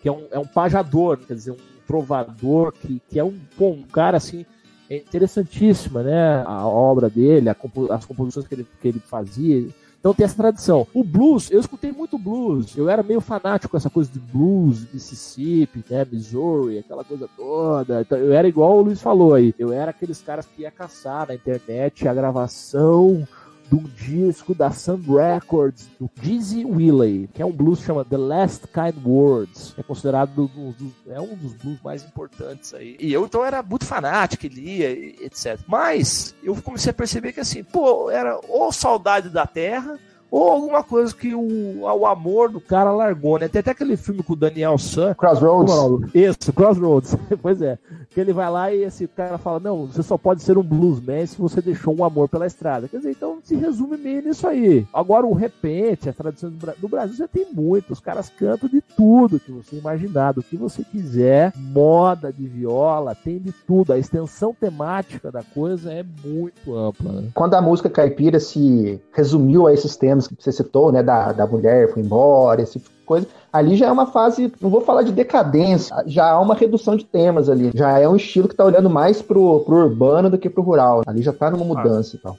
[0.00, 1.56] que é um, é um pajador, quer dizer, um
[1.86, 4.44] trovador, que, que é um, pô, um cara assim.
[4.90, 6.42] É interessantíssima, né?
[6.46, 9.68] A obra dele, a compo- as composições que ele, que ele fazia.
[10.00, 10.86] Então tem essa tradição.
[10.94, 12.74] O blues, eu escutei muito blues.
[12.74, 18.00] Eu era meio fanático com essa coisa de blues, Mississippi, né, Missouri, aquela coisa toda.
[18.00, 19.54] Então, eu era igual o Luiz falou aí.
[19.58, 23.26] Eu era aqueles caras que ia caçar na internet a gravação
[23.68, 28.04] de um disco da Sun Records do Dizzy Willey, que é um blues que chama
[28.04, 29.74] The Last Kind Words.
[29.76, 32.96] É considerado um dos, é um dos blues mais importantes aí.
[32.98, 35.58] E eu então era muito fanático, lia, etc.
[35.66, 39.98] Mas eu comecei a perceber que assim, pô, era ou saudade da terra
[40.30, 43.48] ou alguma coisa que o, o amor do cara largou, né?
[43.48, 45.14] Tem até aquele filme com o Daniel San.
[45.14, 45.74] Crossroads.
[46.14, 47.16] É Isso, Crossroads.
[47.40, 47.78] pois é.
[48.10, 51.26] Que ele vai lá e esse cara fala: Não, você só pode ser um bluesman
[51.26, 52.88] se você deixou um amor pela estrada.
[52.88, 54.86] Quer dizer, então se resume meio nisso aí.
[54.92, 57.92] Agora, o repente, a tradição do, do Brasil já tem muito.
[57.92, 61.52] Os caras cantam de tudo que você imaginar, do que você quiser.
[61.56, 63.92] Moda de viola, tem de tudo.
[63.92, 67.12] A extensão temática da coisa é muito ampla.
[67.12, 67.28] Né?
[67.34, 71.46] Quando a música caipira se resumiu a esses temas que você citou, né, da, da
[71.46, 75.02] mulher foi embora, esse tipo de coisa, ali já é uma fase, não vou falar
[75.02, 78.64] de decadência, já há uma redução de temas ali, já é um estilo que está
[78.64, 82.18] olhando mais pro, pro urbano do que pro rural, ali já está numa mudança ah.
[82.18, 82.36] e tal.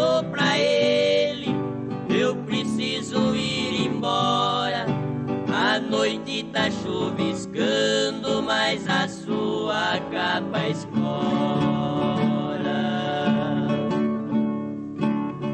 [0.00, 1.54] falou pra ele:
[2.08, 4.86] Eu preciso ir embora.
[5.52, 11.00] A noite tá chuviscando, mas a sua capa é escora.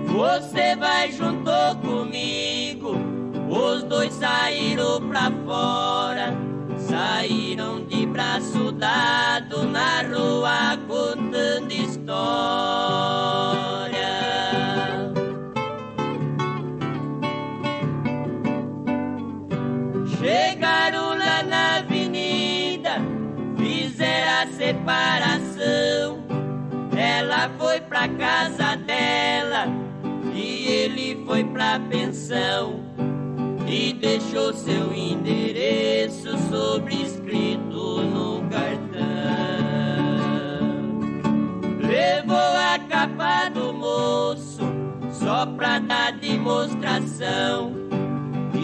[0.06, 1.50] Você vai junto
[1.82, 2.96] comigo.
[3.50, 6.35] Os dois saíram pra fora.
[6.78, 13.15] Saíram de braço dado na rua contando história.
[24.87, 26.22] separação.
[26.96, 29.66] Ela foi pra casa dela
[30.33, 32.87] e ele foi pra pensão.
[33.66, 38.77] E deixou seu endereço sobrescrito no cartão.
[41.81, 44.62] Levou a capa do moço
[45.11, 47.86] só pra dar demonstração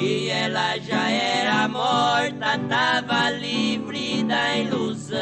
[0.05, 5.17] e ela já era morta, tava livre da ilusão.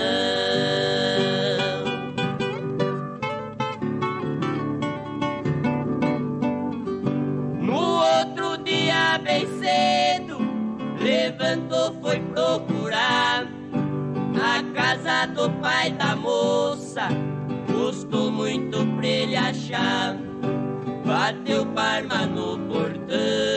[7.60, 10.38] No outro dia, bem cedo,
[10.98, 13.46] levantou, foi procurar
[14.34, 17.06] a casa do pai da moça.
[17.66, 20.16] Custou muito pra ele achar.
[21.04, 23.49] Bateu parma no portão.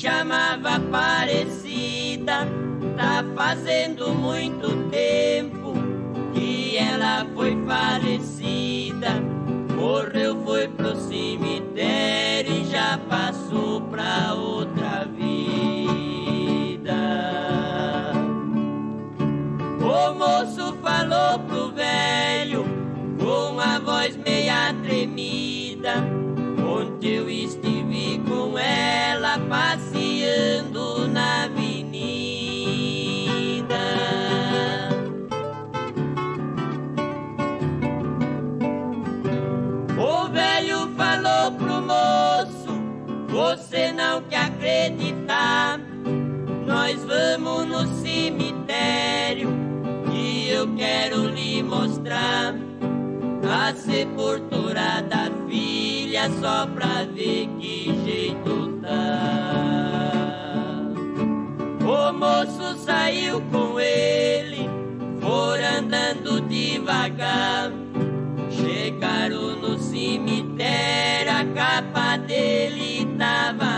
[0.00, 2.48] chamava Aparecida.
[2.96, 5.74] Tá fazendo muito tempo
[6.32, 9.10] que ela foi falecida.
[9.76, 15.60] Morreu, foi pro cemitério e já passou pra outra vida.
[19.82, 20.49] Ô moço,
[45.30, 45.80] cantar.
[46.66, 49.48] Nós vamos no cemitério
[50.10, 52.54] que eu quero lhe mostrar.
[53.52, 59.20] A sepultura da filha só pra ver que jeito tá.
[61.82, 64.68] O moço saiu com ele,
[65.20, 67.72] for andando devagar.
[68.50, 73.69] Chegaram no cemitério, a capa dele tava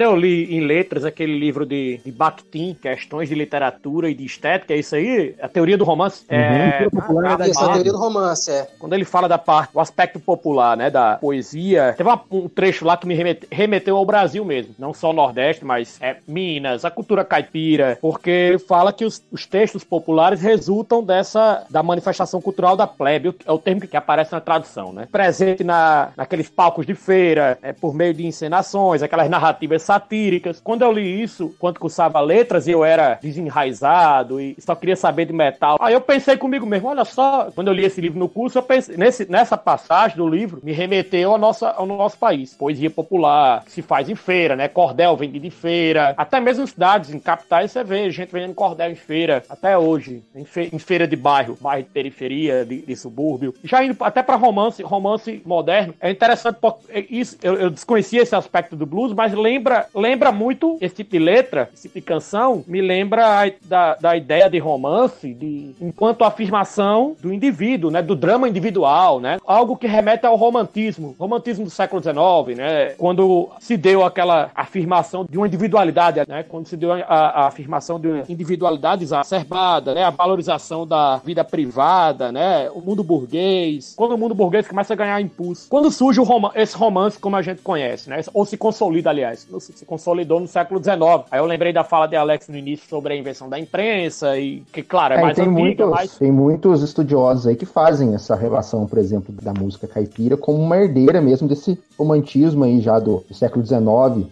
[0.00, 4.74] eu li em letras aquele livro de, de Bakhtin, Questões de Literatura e de Estética,
[4.74, 5.34] é isso aí?
[5.42, 6.24] A teoria do romance?
[6.30, 6.38] Uhum.
[6.38, 8.68] É, popular ah, essa teoria do romance, é.
[8.78, 12.84] Quando ele fala da parte, o aspecto popular, né, da poesia, teve uma, um trecho
[12.84, 16.84] lá que me remete, remeteu ao Brasil mesmo, não só o Nordeste, mas é, Minas,
[16.84, 22.40] a cultura caipira, porque ele fala que os, os textos populares resultam dessa, da manifestação
[22.40, 25.08] cultural da plebe, é o termo que aparece na tradução, né?
[25.10, 30.60] Presente na, naqueles palcos de feira, é, por meio de encenações, aquelas narrativas satíricas.
[30.60, 35.32] Quando eu li isso, quando cursava letras, eu era desenraizado e só queria saber de
[35.32, 35.78] metal.
[35.80, 38.62] Aí eu pensei comigo mesmo, olha só, quando eu li esse livro no curso, eu
[38.62, 42.54] pensei, nesse, nessa passagem do livro, me remeteu ao nosso, ao nosso país.
[42.54, 44.68] Poesia popular, que se faz em feira, né?
[44.68, 46.14] Cordel vendido em feira.
[46.16, 50.22] Até mesmo em cidades, em capitais, você vê gente vendendo cordel em feira, até hoje,
[50.34, 53.54] em, fe, em feira de bairro, bairro de periferia, de, de subúrbio.
[53.64, 58.34] Já indo até para romance, romance moderno, é interessante, porque isso, eu, eu desconhecia esse
[58.34, 59.32] aspecto do blues, mas
[59.62, 63.94] lembra, lembra muito esse tipo de letra, esse tipo de canção, me lembra a, da,
[63.94, 68.02] da ideia de romance, de, enquanto afirmação do indivíduo, né?
[68.02, 69.38] Do drama individual, né?
[69.46, 72.90] Algo que remete ao romantismo, romantismo do século XIX, né?
[72.98, 76.42] Quando se deu aquela afirmação de uma individualidade, né?
[76.42, 80.04] Quando se deu a, a afirmação de uma individualidade exacerbada, né?
[80.04, 82.68] A valorização da vida privada, né?
[82.70, 83.94] O mundo burguês.
[83.96, 85.68] Quando o mundo burguês começa a ganhar impulso.
[85.68, 88.20] Quando surge rom esse romance como a gente conhece, né?
[88.34, 89.46] Ou se consolida, aliás.
[89.60, 90.98] Se consolidou no século XIX.
[91.30, 94.62] Aí eu lembrei da fala de Alex no início sobre a invenção da imprensa e
[94.72, 96.18] que, claro, é, é mais tem antiga, muitos, mas...
[96.18, 100.76] Tem muitos estudiosos aí que fazem essa relação, por exemplo, da música caipira como uma
[100.76, 103.80] herdeira mesmo desse romantismo aí já do, do século XIX.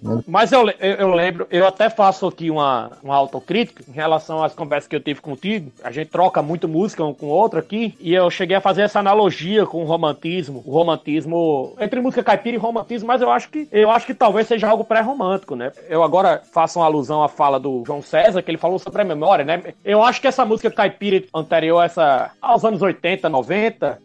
[0.02, 0.22] Né?
[0.26, 4.54] Mas eu, eu, eu, lembro, eu até faço aqui uma, uma autocrítica em relação às
[4.54, 5.70] conversas que eu tive contigo.
[5.82, 8.82] A gente troca muito música um com o outro aqui e eu cheguei a fazer
[8.82, 10.62] essa analogia com o romantismo.
[10.66, 14.46] O romantismo entre música caipira e romantismo, mas eu acho que eu acho que talvez
[14.46, 15.72] seja algo pré-romântico, né?
[15.88, 19.04] Eu agora faço uma alusão à fala do João César, que ele falou sobre a
[19.04, 19.74] memória, né?
[19.84, 23.98] Eu acho que essa música caipira anterior essa, aos anos 80, 90,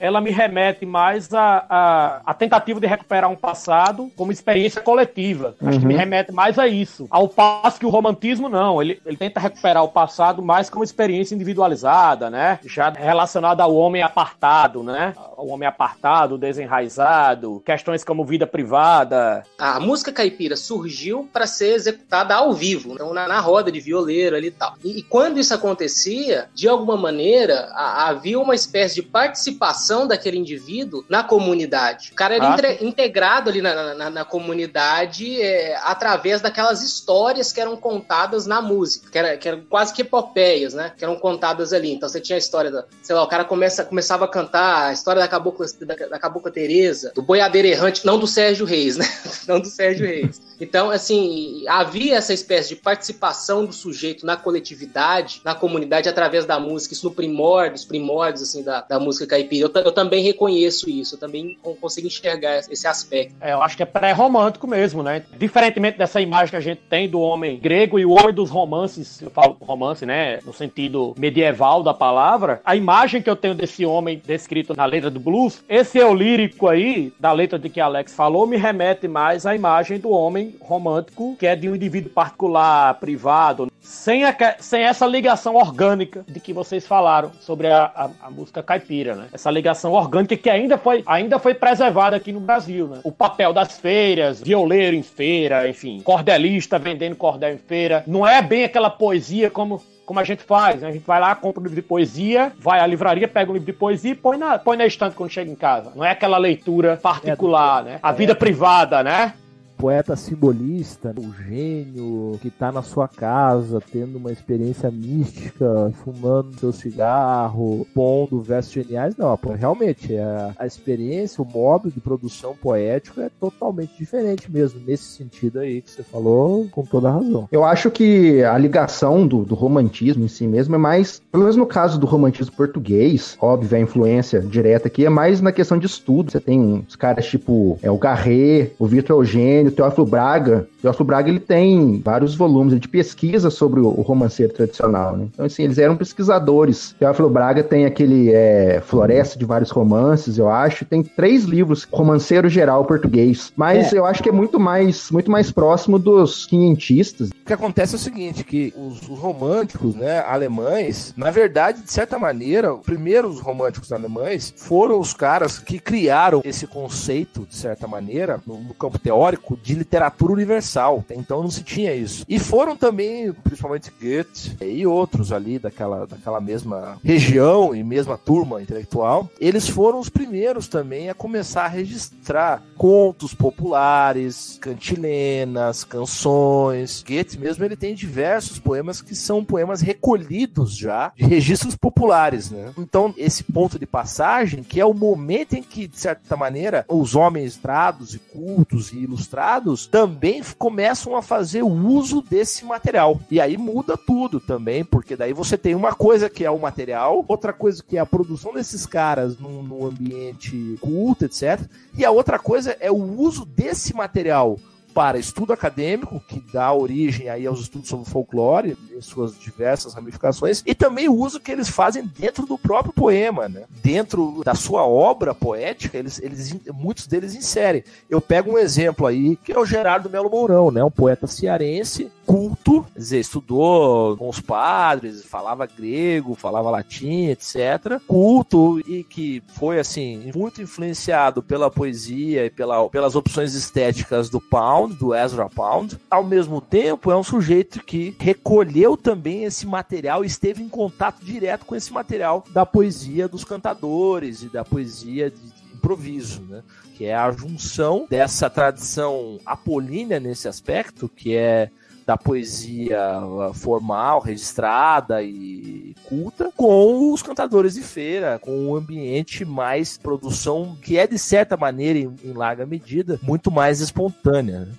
[0.00, 5.54] ela me remete mais a, a, a, tentativa de recuperar um passado como experiência coletiva.
[5.60, 5.80] Acho uhum.
[5.80, 6.00] que me uhum.
[6.00, 7.06] remete mais a isso.
[7.10, 11.34] Ao passo que o romantismo não, ele, ele tenta recuperar o passado mais como experiência
[11.34, 12.58] individualizada, né?
[12.64, 15.14] Já relacionada ao homem apartado, né?
[15.36, 19.42] O homem apartado, desenraizado, questões como vida privada.
[19.58, 24.36] A música caipira surgiu para ser executada ao vivo, então na, na, roda de violeiro
[24.36, 24.74] ali e tal.
[24.82, 30.06] E, e quando isso acontecia, de alguma maneira, a, havia uma espécie de participação participação
[30.06, 32.10] daquele indivíduo na comunidade.
[32.12, 37.60] O cara era ah, integrado ali na, na, na comunidade é, através daquelas histórias que
[37.60, 40.92] eram contadas na música, que, era, que eram quase que epopeias, né?
[40.96, 41.92] Que eram contadas ali.
[41.92, 44.92] Então você tinha a história da, sei lá, o cara começa, começava a cantar a
[44.92, 49.06] história da cabocla, da, da cabocla Teresa, do boiadeiro errante, não do Sérgio Reis, né?
[49.48, 50.40] não do Sérgio Reis.
[50.60, 56.60] Então, assim, havia essa espécie de participação do sujeito na coletividade, na comunidade, através da
[56.60, 59.70] música, isso no primórdio, os primórdios, assim, da, da música caipira.
[59.74, 63.34] Eu, eu também reconheço isso, eu também consigo enxergar esse aspecto.
[63.40, 65.22] É, eu acho que é pré-romântico mesmo, né?
[65.36, 69.20] Diferentemente dessa imagem que a gente tem do homem grego e o homem dos romances,
[69.20, 70.38] eu falo romance, né?
[70.44, 75.10] No sentido medieval da palavra, a imagem que eu tenho desse homem descrito na letra
[75.10, 79.46] do blues, esse eu lírico aí, da letra de que Alex falou, me remete mais
[79.46, 84.82] à imagem do homem romântico, que é de um indivíduo particular, privado, sem, a, sem
[84.82, 89.28] essa ligação orgânica de que vocês falaram sobre a, a, a música caipira, né?
[89.32, 93.00] Essa ligação ligação orgânica que ainda foi, ainda foi preservada aqui no Brasil, né?
[93.04, 98.02] O papel das feiras, violeiro em feira, enfim, cordelista vendendo cordel em feira.
[98.06, 100.88] Não é bem aquela poesia como como a gente faz, né?
[100.88, 103.66] A gente vai lá, compra um livro de poesia, vai à livraria, pega um livro
[103.66, 105.92] de poesia e põe na, põe na estante quando chega em casa.
[105.94, 107.98] Não é aquela leitura particular, é, né?
[108.02, 108.34] A vida é.
[108.34, 109.34] privada, né?
[109.80, 116.70] Poeta simbolista, o gênio que tá na sua casa, tendo uma experiência mística, fumando seu
[116.70, 119.16] cigarro, pondo versos geniais.
[119.16, 125.04] Não, realmente, a, a experiência, o modo de produção poético é totalmente diferente mesmo, nesse
[125.04, 127.48] sentido aí que você falou, com toda a razão.
[127.50, 131.56] Eu acho que a ligação do, do romantismo em si mesmo é mais, pelo menos
[131.56, 135.86] no caso do romantismo português, óbvio, a influência direta aqui é mais na questão de
[135.86, 136.30] estudo.
[136.30, 140.66] Você tem uns caras tipo é, o Garret, o Vitor Eugênio, o Teófilo Braga.
[140.82, 145.16] Teófilo Braga ele tem vários volumes de pesquisa sobre o, romanceiro tradicional.
[145.16, 145.28] Né?
[145.32, 146.94] Então, assim, eles eram pesquisadores.
[146.98, 150.84] Teófilo Braga tem aquele é, Floresta de vários romances, eu acho.
[150.84, 153.52] Tem três livros, romanceiro geral português.
[153.56, 153.98] Mas é.
[153.98, 157.30] eu acho que é muito mais, muito mais próximo dos quinhentistas.
[157.30, 161.92] O que acontece é o seguinte, que os, os românticos, né, alemães, na verdade, de
[161.92, 167.86] certa maneira, primeiro os românticos alemães foram os caras que criaram esse conceito, de certa
[167.86, 171.04] maneira, no, no campo teórico, de literatura universal.
[171.10, 172.24] Então não se tinha isso.
[172.28, 178.62] E foram também, principalmente Goethe e outros ali daquela, daquela mesma região e mesma turma
[178.62, 187.04] intelectual, eles foram os primeiros também a começar a registrar contos populares, cantilenas, canções.
[187.06, 192.72] Goethe mesmo ele tem diversos poemas que são poemas recolhidos já de registros populares, né?
[192.78, 197.14] Então esse ponto de passagem, que é o momento em que de certa maneira os
[197.14, 199.49] homens trados e cultos e ilustrados
[199.86, 203.20] também começam a fazer uso desse material.
[203.30, 207.24] E aí muda tudo também, porque daí você tem uma coisa que é o material,
[207.26, 211.60] outra coisa que é a produção desses caras num, num ambiente culto, etc.
[211.96, 214.58] E a outra coisa é o uso desse material
[214.92, 220.62] para estudo acadêmico, que dá origem aí aos estudos sobre folclore, em suas diversas ramificações,
[220.66, 223.64] e também o uso que eles fazem dentro do próprio poema, né?
[223.82, 227.84] Dentro da sua obra poética, eles, eles, muitos deles inserem.
[228.08, 230.82] Eu pego um exemplo aí, que é o Gerardo Melo Mourão, né?
[230.82, 238.00] Um poeta cearense, culto, quer dizer, estudou com os padres, falava grego, falava latim, etc.
[238.06, 244.40] Culto e que foi, assim, muito influenciado pela poesia e pela, pelas opções estéticas do
[244.40, 245.98] Pound, Pound, do Ezra Pound.
[246.10, 251.22] Ao mesmo tempo, é um sujeito que recolheu também esse material e esteve em contato
[251.22, 255.40] direto com esse material da poesia dos cantadores e da poesia de
[255.74, 256.62] improviso, né?
[256.94, 261.70] Que é a junção dessa tradição apolínea nesse aspecto, que é
[262.06, 269.44] da poesia uh, formal, registrada e culta, com os cantadores de feira, com um ambiente
[269.44, 274.60] mais produção que é de certa maneira, em, em larga medida, muito mais espontânea.
[274.60, 274.72] Né?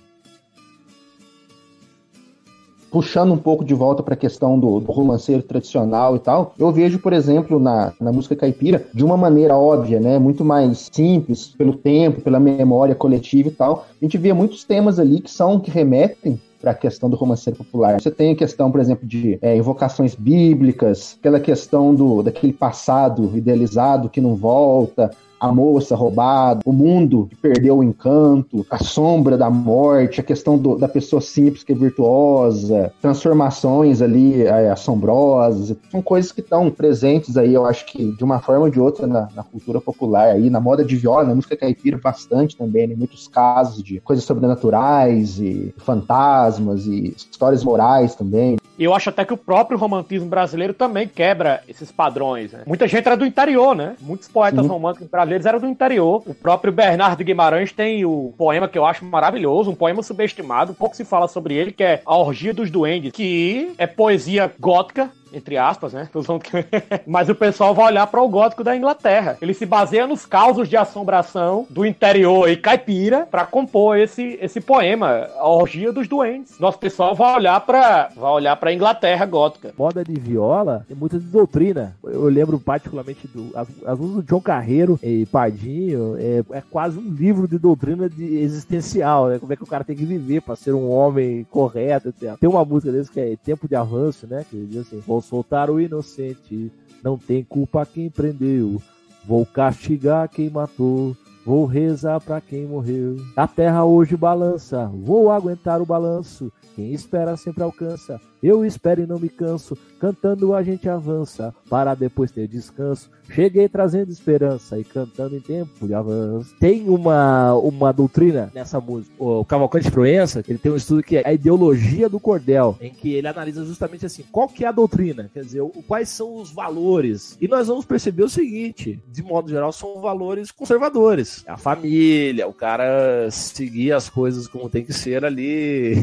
[2.92, 6.70] puxando um pouco de volta para a questão do, do, romanceiro tradicional e tal, eu
[6.70, 11.48] vejo, por exemplo, na, na música caipira, de uma maneira óbvia, né, muito mais simples,
[11.56, 15.58] pelo tempo, pela memória coletiva e tal, a gente vê muitos temas ali que são,
[15.58, 18.00] que remetem para a questão do romanceiro popular.
[18.00, 23.36] Você tem a questão, por exemplo, de é, invocações bíblicas, aquela questão do daquele passado
[23.36, 25.10] idealizado que não volta,
[25.42, 30.56] a moça roubada, o mundo que perdeu o encanto, a sombra da morte, a questão
[30.56, 36.70] do, da pessoa simples que é virtuosa, transformações ali é, assombrosas, são coisas que estão
[36.70, 40.28] presentes aí, eu acho que de uma forma ou de outra na, na, cultura popular
[40.28, 42.94] aí, na moda de viola, na música caipira bastante também, né?
[42.96, 48.58] muitos casos de coisas sobrenaturais e fantasmas e histórias morais também.
[48.78, 52.52] E eu acho até que o próprio romantismo brasileiro também quebra esses padrões.
[52.52, 52.62] Né?
[52.66, 53.96] Muita gente era do interior, né?
[54.00, 54.70] Muitos poetas Sim.
[54.70, 56.22] românticos brasileiros eram do interior.
[56.26, 60.96] O próprio Bernardo Guimarães tem o poema que eu acho maravilhoso, um poema subestimado, pouco
[60.96, 65.56] se fala sobre ele, que é A Orgia dos Duendes, que é poesia gótica, entre
[65.56, 66.08] aspas, né?
[67.06, 69.36] Mas o pessoal vai olhar para o gótico da Inglaterra.
[69.40, 74.60] Ele se baseia nos causos de assombração do interior e caipira para compor esse, esse
[74.60, 76.58] poema, A Orgia dos Duendes.
[76.58, 79.72] Nosso pessoal vai olhar para vai olhar para Inglaterra gótica.
[79.76, 81.96] Moda de viola tem muita doutrina.
[82.04, 87.10] Eu lembro particularmente do as, as do John Carreiro e Pardinho, é, é quase um
[87.10, 89.38] livro de doutrina de existencial, né?
[89.38, 92.36] Como é que o cara tem que viver para ser um homem correto, etc.
[92.38, 94.44] Tem uma música desse que é Tempo de Avanço, né?
[94.48, 96.70] Que diz assim: soltar o inocente,
[97.02, 98.82] não tem culpa quem prendeu.
[99.24, 101.16] Vou castigar quem matou,
[101.46, 103.16] vou rezar para quem morreu.
[103.36, 106.52] A terra hoje balança, vou aguentar o balanço.
[106.74, 108.20] Quem espera sempre alcança.
[108.42, 109.78] Eu espero e não me canso.
[110.00, 113.08] Cantando a gente avança, para depois ter descanso.
[113.30, 116.54] Cheguei trazendo esperança e cantando em tempo de avanço.
[116.58, 119.14] Tem uma, uma doutrina nessa música.
[119.16, 123.14] O Cavalcante Proença, ele tem um estudo que é a ideologia do cordel, em que
[123.14, 125.30] ele analisa justamente assim, qual que é a doutrina?
[125.32, 127.38] Quer dizer, quais são os valores?
[127.40, 131.44] E nós vamos perceber o seguinte, de modo geral, são valores conservadores.
[131.46, 135.94] A família, o cara seguir as coisas como tem que ser ali,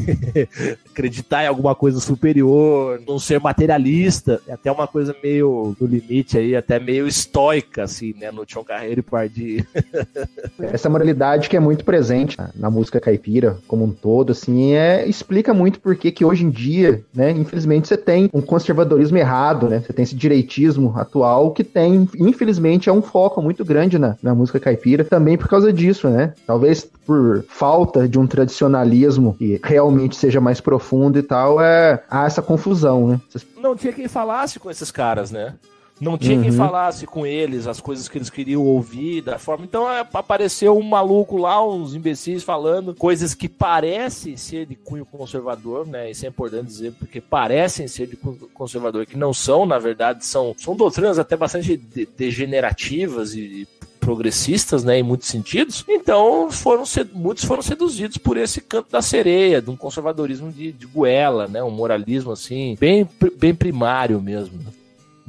[0.90, 2.29] acreditar em alguma coisa superior,
[3.06, 8.14] não ser materialista, é até uma coisa meio no limite aí, até meio estoica, assim,
[8.18, 9.66] né, no Tião Carreiro e Pardi.
[10.60, 15.52] Essa moralidade que é muito presente na música caipira como um todo, assim, é, explica
[15.52, 19.92] muito porque que hoje em dia, né, infelizmente você tem um conservadorismo errado, né, você
[19.92, 24.60] tem esse direitismo atual que tem, infelizmente, é um foco muito grande na, na música
[24.60, 30.40] caipira, também por causa disso, né, talvez por falta de um tradicionalismo que realmente seja
[30.40, 33.20] mais profundo e tal, é, há essa confusão, né.
[33.56, 35.54] Não tinha quem falasse com esses caras, né?
[36.00, 36.42] Não tinha uhum.
[36.42, 39.66] quem falasse com eles as coisas que eles queriam ouvir da forma.
[39.66, 45.04] Então é, apareceu um maluco lá, uns imbecis falando coisas que parecem ser de cunho
[45.04, 46.10] conservador, né?
[46.10, 50.24] Isso é importante dizer, porque parecem ser de cunho conservador, que não são, na verdade,
[50.24, 53.68] são, são doutrinas até bastante de, degenerativas e
[54.00, 55.84] progressistas, né, em muitos sentidos.
[55.88, 60.86] Então, foram muitos foram seduzidos por esse canto da sereia, de um conservadorismo de, de
[60.86, 63.06] goela, né, um moralismo assim, bem,
[63.38, 64.58] bem primário mesmo.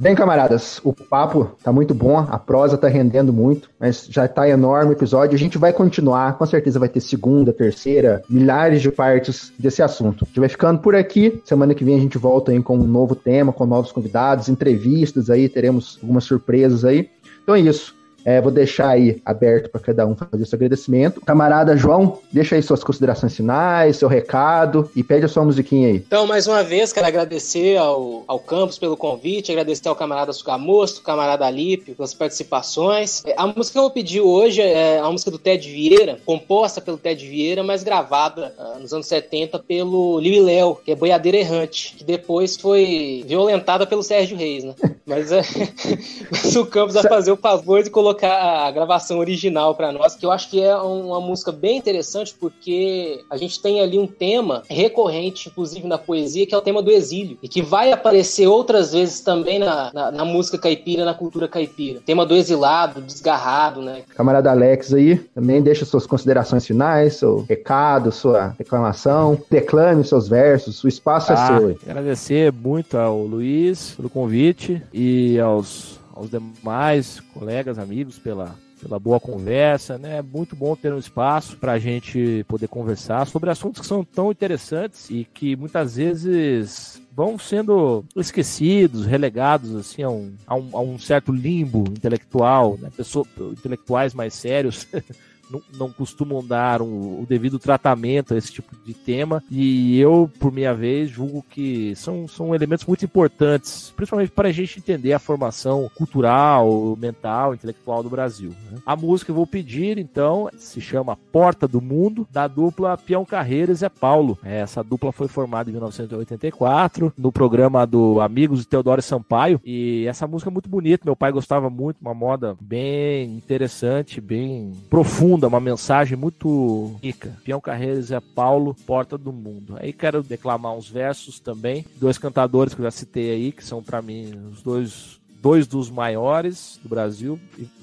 [0.02, 4.50] Bem, camaradas, o papo tá muito bom, a prosa tá rendendo muito, mas já tá
[4.50, 5.36] enorme o episódio.
[5.36, 10.24] A gente vai continuar, com certeza vai ter segunda, terceira, milhares de partes desse assunto.
[10.24, 11.40] A gente vai ficando por aqui.
[11.46, 15.30] Semana que vem a gente volta aí com um novo tema, com novos convidados, entrevistas
[15.30, 17.08] aí, teremos algumas surpresas aí.
[17.44, 17.94] Então é isso.
[18.26, 21.22] É, vou deixar aí aberto para cada um fazer seu agradecimento.
[21.22, 25.96] Camarada João, deixa aí suas considerações finais, seu recado e pede a sua musiquinha aí.
[25.96, 31.02] Então, mais uma vez, quero agradecer ao, ao Campos pelo convite, agradecer ao camarada Sucamosto,
[31.02, 33.24] camarada Alipe, pelas participações.
[33.26, 36.82] É, a música que eu vou pedir hoje é a música do Ted Vieira, composta
[36.82, 41.38] pelo Ted Vieira, mas gravada uh, nos anos 70 pelo Liu Léo, que é Boiadeira
[41.38, 44.76] Errante, que depois foi violentada pelo Sérgio Reis, né?
[45.06, 45.42] Mas, é,
[46.32, 50.16] mas o Campos vai fazer o favor de colocar colocar a gravação original para nós,
[50.16, 54.08] que eu acho que é uma música bem interessante, porque a gente tem ali um
[54.08, 58.48] tema recorrente, inclusive na poesia, que é o tema do exílio, e que vai aparecer
[58.48, 62.02] outras vezes também na, na, na música caipira, na cultura caipira.
[62.06, 64.04] Tema do exilado, desgarrado, né?
[64.16, 70.84] Camarada Alex aí, também deixa suas considerações finais, seu recado, sua reclamação, declame seus versos,
[70.84, 71.78] o espaço é ah, é seu.
[71.88, 79.20] Agradecer muito ao Luiz pelo convite e aos aos demais colegas, amigos pela, pela boa
[79.20, 80.18] conversa, né?
[80.18, 84.04] É muito bom ter um espaço para a gente poder conversar sobre assuntos que são
[84.04, 90.70] tão interessantes e que muitas vezes vão sendo esquecidos, relegados assim a um, a um,
[90.74, 92.90] a um certo limbo intelectual, né?
[92.96, 94.88] Pessoas, intelectuais mais sérios
[95.78, 99.44] não, costumam dar um, o devido tratamento a esse tipo de tema.
[99.50, 104.52] E eu, por minha vez, julgo que são, são elementos muito importantes, principalmente para a
[104.52, 108.50] gente entender a formação cultural, mental, intelectual do Brasil.
[108.72, 108.80] Né?
[108.86, 113.26] A música que eu vou pedir, então, se chama Porta do Mundo, da dupla Peão
[113.26, 114.38] Carreira e Zé Paulo.
[114.44, 119.60] Essa dupla foi formada em 1984 no programa do Amigos de Teodoro Sampaio.
[119.64, 124.72] E essa música é muito bonita, meu pai gostava muito, uma moda bem interessante, bem
[124.90, 127.36] profunda profunda, uma mensagem muito rica.
[127.44, 129.76] Pião Carreiras é Paulo, Porta do Mundo.
[129.80, 133.82] Aí quero declamar uns versos também, dois cantadores que eu já citei aí, que são
[133.82, 137.40] para mim os dois dois dos maiores do Brasil,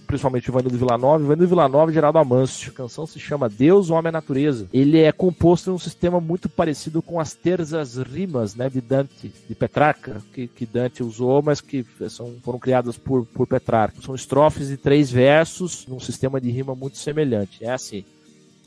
[0.06, 1.22] principalmente Ivanildo Villanova.
[1.22, 2.70] Ivanildo Villanova e Geraldo Amâncio.
[2.70, 4.68] A canção se chama Deus, Homem e Natureza.
[4.72, 9.32] Ele é composto em um sistema muito parecido com as terzas rimas né, de Dante,
[9.48, 14.00] de Petrarca, que, que Dante usou, mas que são, foram criadas por, por Petrarca.
[14.00, 17.64] São estrofes de três versos, num sistema de rima muito semelhante.
[17.64, 18.04] É assim.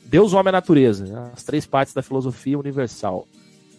[0.04, 1.30] Deus, homem e natureza, né?
[1.32, 3.26] as três partes da filosofia universal.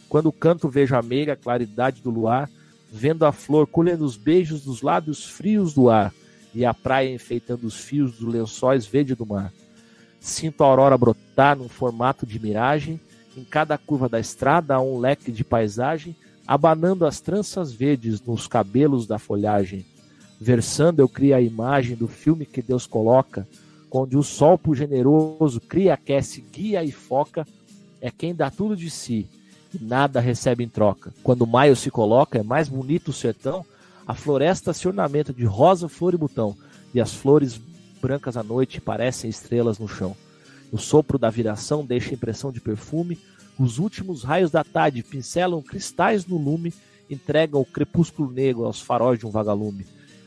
[0.09, 2.49] Quando canto vejo a meiga claridade do luar,
[2.95, 6.13] vendo a flor colhendo os beijos dos lábios frios do ar,
[6.53, 9.51] e a praia enfeitando os fios dos lençóis verde do mar.
[10.19, 13.01] Sinto a aurora brotar num formato de miragem,
[13.35, 16.15] em cada curva da estrada há um leque de paisagem,
[16.45, 19.83] abanando as tranças verdes nos cabelos da folhagem.
[20.39, 23.47] Versando eu crio a imagem do filme que Deus coloca,
[23.91, 27.43] onde o sol por generoso cria, aquece, guia e foca,
[27.99, 29.27] é quem dá tudo de si,
[29.73, 31.13] e nada recebe em troca.
[31.23, 33.65] Quando maio se coloca, é mais bonito o sertão,
[34.05, 36.55] a floresta se ornamenta de rosa, flor e botão,
[36.93, 37.59] e as flores
[38.01, 40.15] brancas à noite parecem estrelas no chão.
[40.71, 43.17] O sopro da viração deixa impressão de perfume,
[43.57, 46.73] os últimos raios da tarde pincelam cristais no lume,
[47.09, 49.85] entregam o crepúsculo negro aos faróis de um vagalume.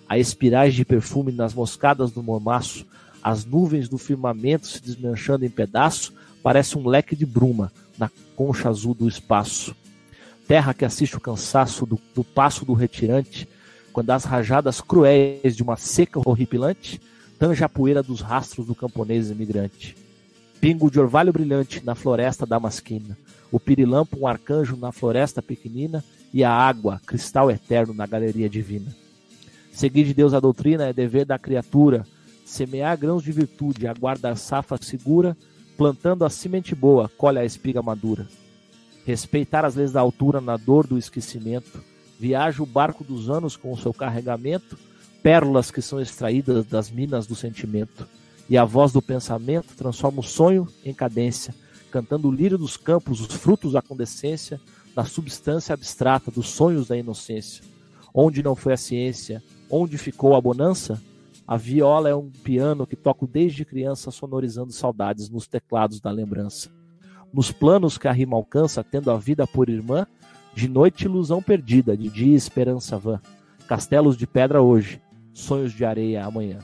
[0.09, 2.87] A espirais de perfume nas moscadas do mormaço,
[3.23, 8.69] as nuvens do firmamento se desmanchando em pedaço, parece um leque de bruma, na concha
[8.69, 9.75] azul do espaço.
[10.47, 13.49] Terra que assiste o cansaço do, do passo do retirante,
[13.93, 17.01] quando as rajadas cruéis de uma seca horripilante
[17.39, 19.97] tanja a poeira dos rastros do camponês imigrante.
[20.61, 23.17] Pingo de orvalho brilhante na floresta damasquina,
[23.51, 28.95] o pirilampo um arcanjo na floresta pequenina e a água, cristal eterno na galeria divina.
[29.73, 32.07] Seguir de Deus a doutrina é dever da criatura,
[32.45, 35.37] semear grãos de virtude, aguarda a safra segura,
[35.77, 38.27] plantando a semente boa, colhe a espiga madura.
[39.05, 41.83] Respeitar as leis da altura na dor do esquecimento,
[42.19, 44.79] viaja o barco dos anos com o seu carregamento,
[45.23, 48.09] pérolas que são extraídas das minas do sentimento.
[48.49, 51.55] E a voz do pensamento transforma o sonho em cadência,
[51.91, 54.61] cantando o lírio dos campos, os frutos da condescência,
[54.95, 57.63] da substância abstrata dos sonhos da inocência.
[58.15, 61.01] Onde não foi a ciência, onde ficou a bonança,
[61.47, 66.71] a viola é um piano que toco desde criança, sonorizando saudades nos teclados da lembrança.
[67.33, 70.07] Nos planos que a rima alcança, tendo a vida por irmã,
[70.55, 73.21] de noite ilusão perdida, de dia esperança vã.
[73.69, 75.01] Castelos de pedra hoje,
[75.33, 76.59] sonhos de areia amanhã.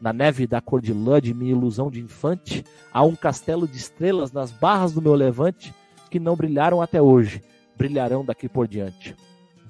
[0.00, 3.76] Na neve da cor de lã de minha ilusão de infante, há um castelo de
[3.76, 5.74] estrelas nas barras do meu levante
[6.10, 7.42] que não brilharam até hoje,
[7.76, 9.14] brilharão daqui por diante.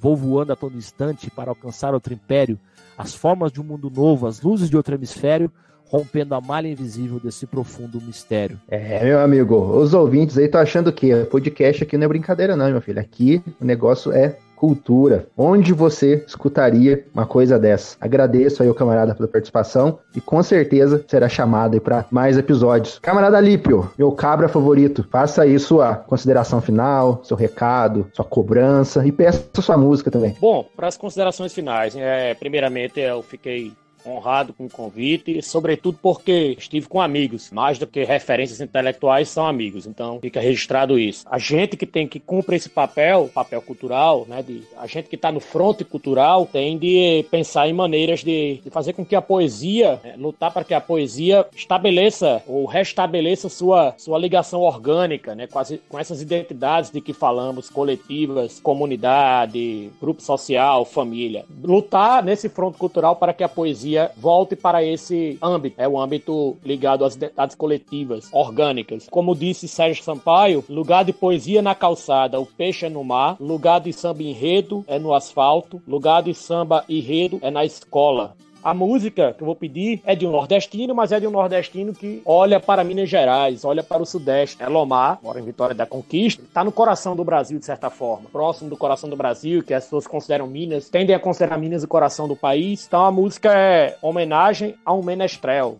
[0.05, 2.61] Vou voando a todo instante para alcançar outro império,
[2.99, 5.51] as formas de um mundo novo, as luzes de outro hemisfério,
[5.89, 8.61] rompendo a malha invisível desse profundo mistério.
[8.69, 12.71] É, meu amigo, os ouvintes aí estão achando que podcast aqui não é brincadeira, não,
[12.71, 13.01] meu filho.
[13.01, 15.27] Aqui o negócio é cultura.
[15.37, 17.97] Onde você escutaria uma coisa dessa?
[18.01, 22.99] Agradeço aí o camarada pela participação e com certeza será chamado para mais episódios.
[22.99, 29.12] Camarada Lípio, meu cabra favorito, faça aí sua consideração final, seu recado, sua cobrança e
[29.12, 30.35] peça sua música também.
[30.41, 33.73] Bom, para as considerações finais, é, primeiramente eu fiquei
[34.07, 39.47] honrado com o convite, sobretudo porque estive com amigos, mais do que referências intelectuais são
[39.47, 41.25] amigos, então fica registrado isso.
[41.31, 45.17] A gente que tem que cumprir esse papel, papel cultural, né, de, a gente que
[45.17, 49.23] está no fronte cultural tem de pensar em maneiras de, de fazer com que a
[49.23, 55.47] poesia, né, lutar para que a poesia estabeleça ou restabeleça sua, sua ligação orgânica, né,
[55.47, 61.45] com, as, com essas identidades de que falamos, coletivas, comunidade, grupo social, família.
[61.63, 66.57] Lutar nesse fronte cultural para que a poesia volte para esse âmbito, é o âmbito
[66.64, 69.07] ligado às identidades coletivas, orgânicas.
[69.11, 73.80] Como disse Sérgio Sampaio, lugar de poesia na calçada, o peixe é no mar, lugar
[73.80, 78.36] de samba enredo é no asfalto, lugar de samba enredo é na escola.
[78.65, 81.93] A música que eu vou pedir é de um nordestino, mas é de um nordestino
[81.93, 84.57] que olha para Minas Gerais, olha para o Sudeste.
[84.62, 88.31] É Lomar, mora em Vitória da Conquista, está no coração do Brasil, de certa forma.
[88.33, 91.89] Próximo do coração do Brasil, que as pessoas consideram Minas, tendem a considerar Minas o
[91.89, 92.87] coração do país.
[92.87, 95.77] Então a música é homenagem a um menestrel.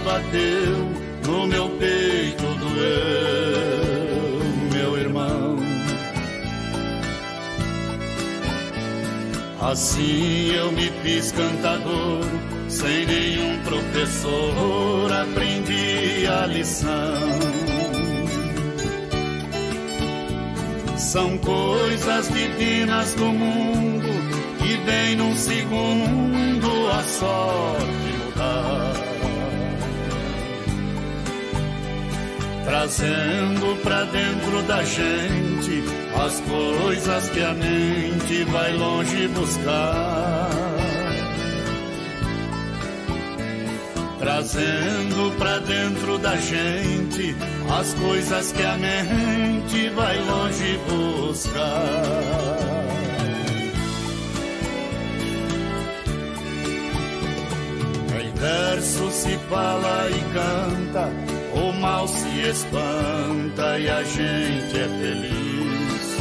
[0.00, 4.40] Bateu no meu peito doeu,
[4.72, 5.56] meu irmão.
[9.60, 12.24] Assim eu me fiz cantador,
[12.68, 16.92] sem nenhum professor aprendi a lição.
[20.96, 24.08] São coisas divinas do mundo
[24.58, 27.91] que vem num segundo a sorte
[32.72, 35.84] Trazendo pra dentro da gente
[36.16, 40.48] as coisas que a mente vai longe buscar.
[44.18, 47.36] trazendo pra dentro da gente
[47.78, 52.52] as coisas que a mente vai longe buscar.
[58.18, 61.21] Em verso se fala e canta,
[61.54, 66.16] o mal se espanta e a gente é feliz.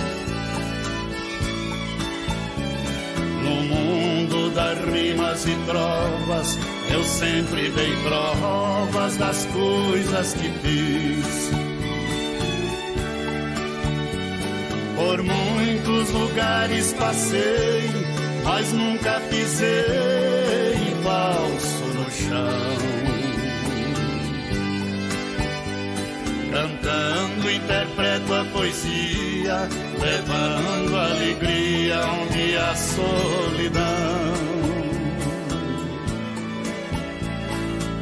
[3.44, 6.60] No mundo das rimas e trovas,
[6.92, 11.52] eu sempre dei provas das coisas que fiz.
[14.96, 17.90] Por muitos lugares passei,
[18.44, 20.72] mas nunca pisei
[21.04, 21.81] falso
[29.52, 33.82] poesia, levando alegria onde a solidão.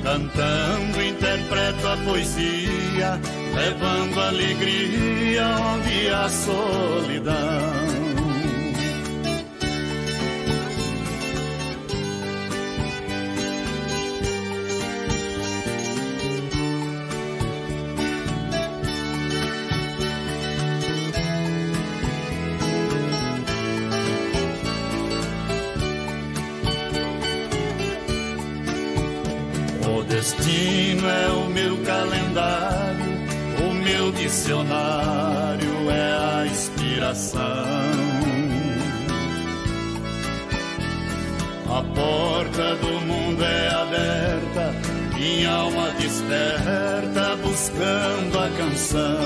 [0.03, 3.19] Cantando interpreto a poesia,
[3.55, 7.98] levando alegria onde há solidão.
[34.49, 37.39] Dicionário é a inspiração.
[41.69, 44.73] A porta do mundo é aberta,
[45.13, 49.19] minha alma desperta buscando a canção.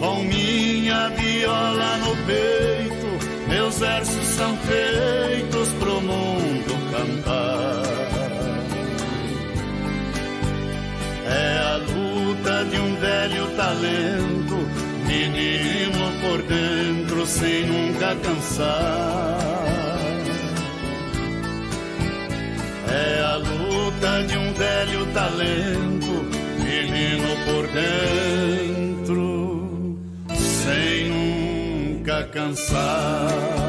[0.00, 7.77] Com minha viola no peito, meus versos são feitos pro mundo cantar.
[12.64, 14.56] De um velho talento,
[15.06, 19.38] menino por dentro sem nunca cansar.
[22.90, 26.24] É a luta de um velho talento,
[26.58, 29.18] menino por dentro
[30.34, 33.67] sem nunca cansar.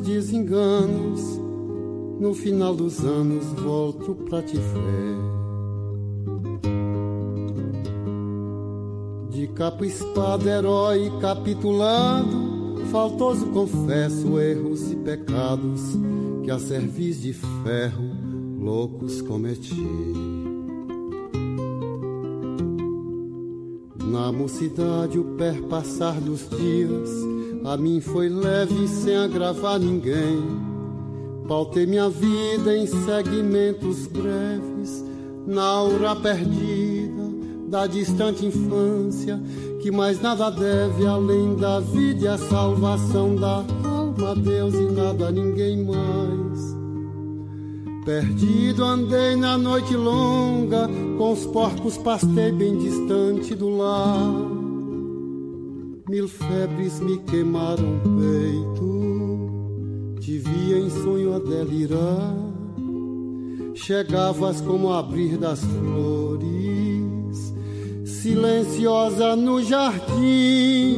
[0.00, 1.40] Desenganos.
[2.18, 5.18] No final dos anos volto pra te ver.
[9.30, 15.80] De capa espada, herói capitulado, faltoso confesso erros e pecados
[16.42, 18.10] que a cerviz de ferro
[18.58, 19.76] loucos cometi.
[24.02, 27.37] Na mocidade, o perpassar dos dias
[27.68, 30.42] a mim foi leve sem agravar ninguém.
[31.46, 35.04] Pautei minha vida em segmentos breves,
[35.46, 37.28] na aura perdida
[37.68, 39.38] da distante infância,
[39.82, 44.90] que mais nada deve além da vida e a salvação da alma a Deus e
[44.90, 46.76] nada a ninguém mais.
[48.06, 50.88] Perdido andei na noite longa,
[51.18, 54.57] com os porcos pastei bem distante do lar.
[56.08, 58.86] Mil febres me queimaram o peito,
[60.20, 62.34] te via em sonho a delirar.
[63.74, 66.56] Chegavas como abrir das flores,
[68.06, 70.96] silenciosa no jardim,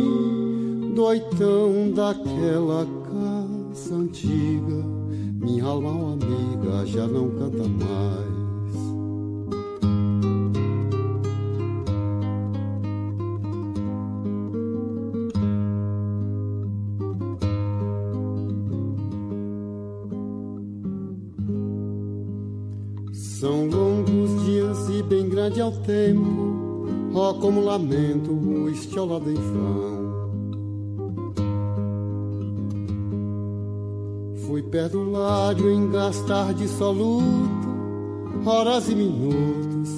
[0.95, 4.85] doitão daquela casa antiga.
[5.41, 8.39] Minha alma amiga já não canta mais.
[25.41, 30.01] Grande é o tempo, ó como lamento o em vão.
[34.47, 37.24] Fui perdulário em gastar dissoluto
[38.45, 39.88] horas e minutos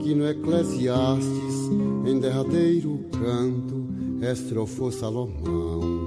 [0.00, 1.70] que no Eclesiastes
[2.04, 3.86] em derradeiro canto
[4.20, 6.01] estrofou Salomão.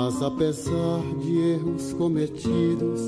[0.00, 3.00] Mas apesar de erros cometidos,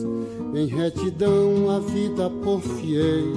[0.52, 3.32] em retidão a vida porfiei.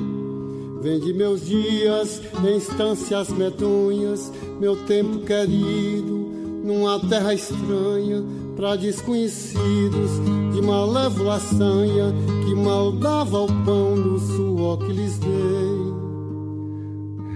[0.82, 6.32] Vende meus dias em instâncias medonhas, meu tempo querido,
[6.64, 8.24] numa terra estranha,
[8.56, 10.10] para desconhecidos,
[10.52, 12.12] de malévola sanha,
[12.44, 15.53] que mal dava o pão do suor que lhes dei.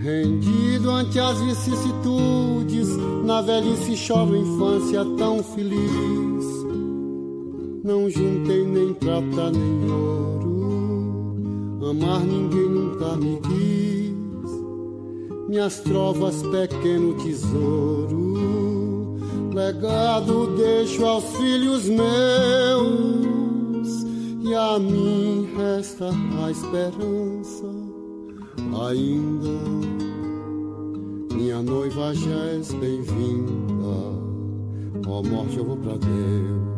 [0.08, 2.88] Rendido ante as vicissitudes,
[3.26, 6.46] na velhice choro infância tão feliz.
[7.84, 14.50] Não juntei nem prata nem ouro, amar ninguém nunca me quis.
[15.50, 18.38] Minhas trovas, pequeno tesouro,
[19.54, 22.08] legado deixo aos filhos meus,
[24.42, 26.12] e a mim resta
[26.46, 27.76] a esperança
[28.74, 29.97] ainda
[31.58, 33.52] minha noiva já és bem-vinda.
[35.08, 36.77] Ó morte, eu vou pra Deus.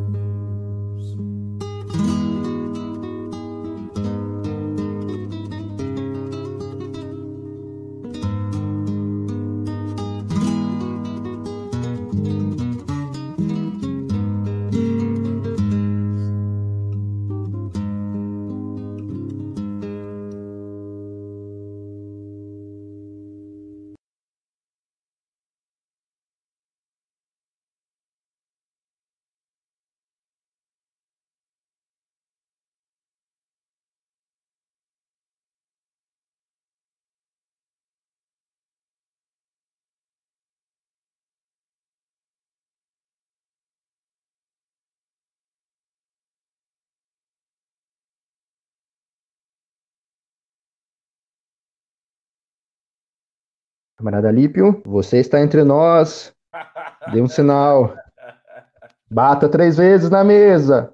[54.00, 56.34] Camarada Lípio, você está entre nós.
[57.12, 57.98] Dê um sinal.
[59.12, 60.94] Bata três vezes na mesa.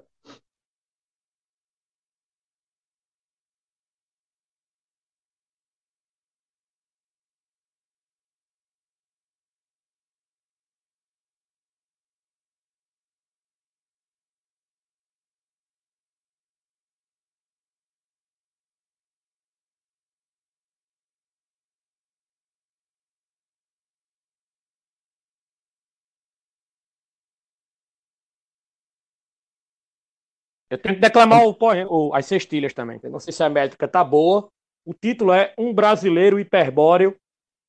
[30.68, 31.56] Eu tenho que declamar o,
[31.88, 32.98] o, as cestilhas também.
[33.04, 34.48] não sei se a métrica tá boa.
[34.84, 37.16] O título é Um Brasileiro Hiperbóreo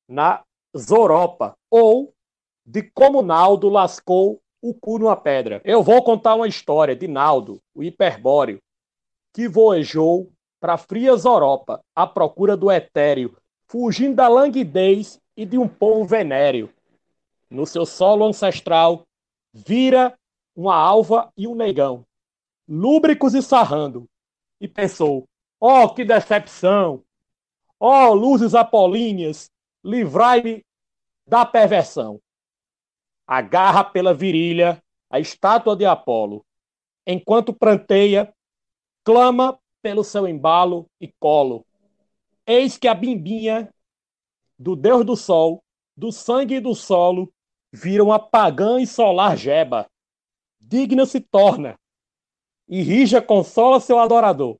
[0.08, 0.42] na
[0.76, 1.56] Zoropa.
[1.70, 2.12] Ou
[2.66, 5.60] De Como Naldo Lascou o Cu numa Pedra.
[5.64, 8.60] Eu vou contar uma história de Naldo, o hiperbóreo,
[9.32, 13.36] que voejou para fria Zoropa à procura do etéreo,
[13.68, 16.68] fugindo da languidez e de um povo venéreo.
[17.48, 19.06] No seu solo ancestral,
[19.54, 20.18] vira
[20.56, 22.04] uma alva e um negão
[22.68, 24.08] lúbricos e sarrando,
[24.60, 25.26] e pensou:
[25.58, 27.02] oh, que decepção!
[27.80, 29.50] Oh, luzes apolíneas,
[29.84, 30.64] livrai-me
[31.26, 32.20] da perversão.
[33.26, 36.44] Agarra pela virilha a estátua de Apolo,
[37.06, 38.34] enquanto pranteia,
[39.04, 41.64] clama pelo seu embalo e colo.
[42.46, 43.72] Eis que a bimbinha
[44.58, 45.62] do Deus do Sol,
[45.96, 47.32] do sangue e do solo,
[47.72, 49.86] vira uma pagã e solar jeba.
[50.60, 51.78] Digna se torna,
[52.68, 54.58] e rija consola seu adorador.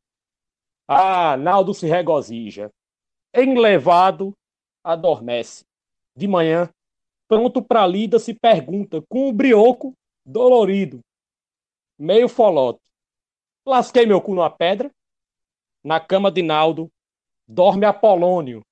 [0.87, 2.71] Ah, Naldo se regozija.
[3.35, 4.35] Enlevado,
[4.83, 5.65] adormece.
[6.17, 6.71] De manhã,
[7.29, 9.93] pronto para lida, se pergunta, com o brioco
[10.25, 11.01] dolorido,
[11.99, 12.81] meio folote.
[13.67, 14.91] Lasquei meu cu numa pedra.
[15.85, 16.91] Na cama de Naldo,
[17.47, 18.63] dorme Apolônio,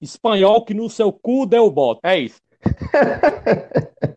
[0.00, 2.00] espanhol que no seu cu deu bote.
[2.02, 2.40] É isso.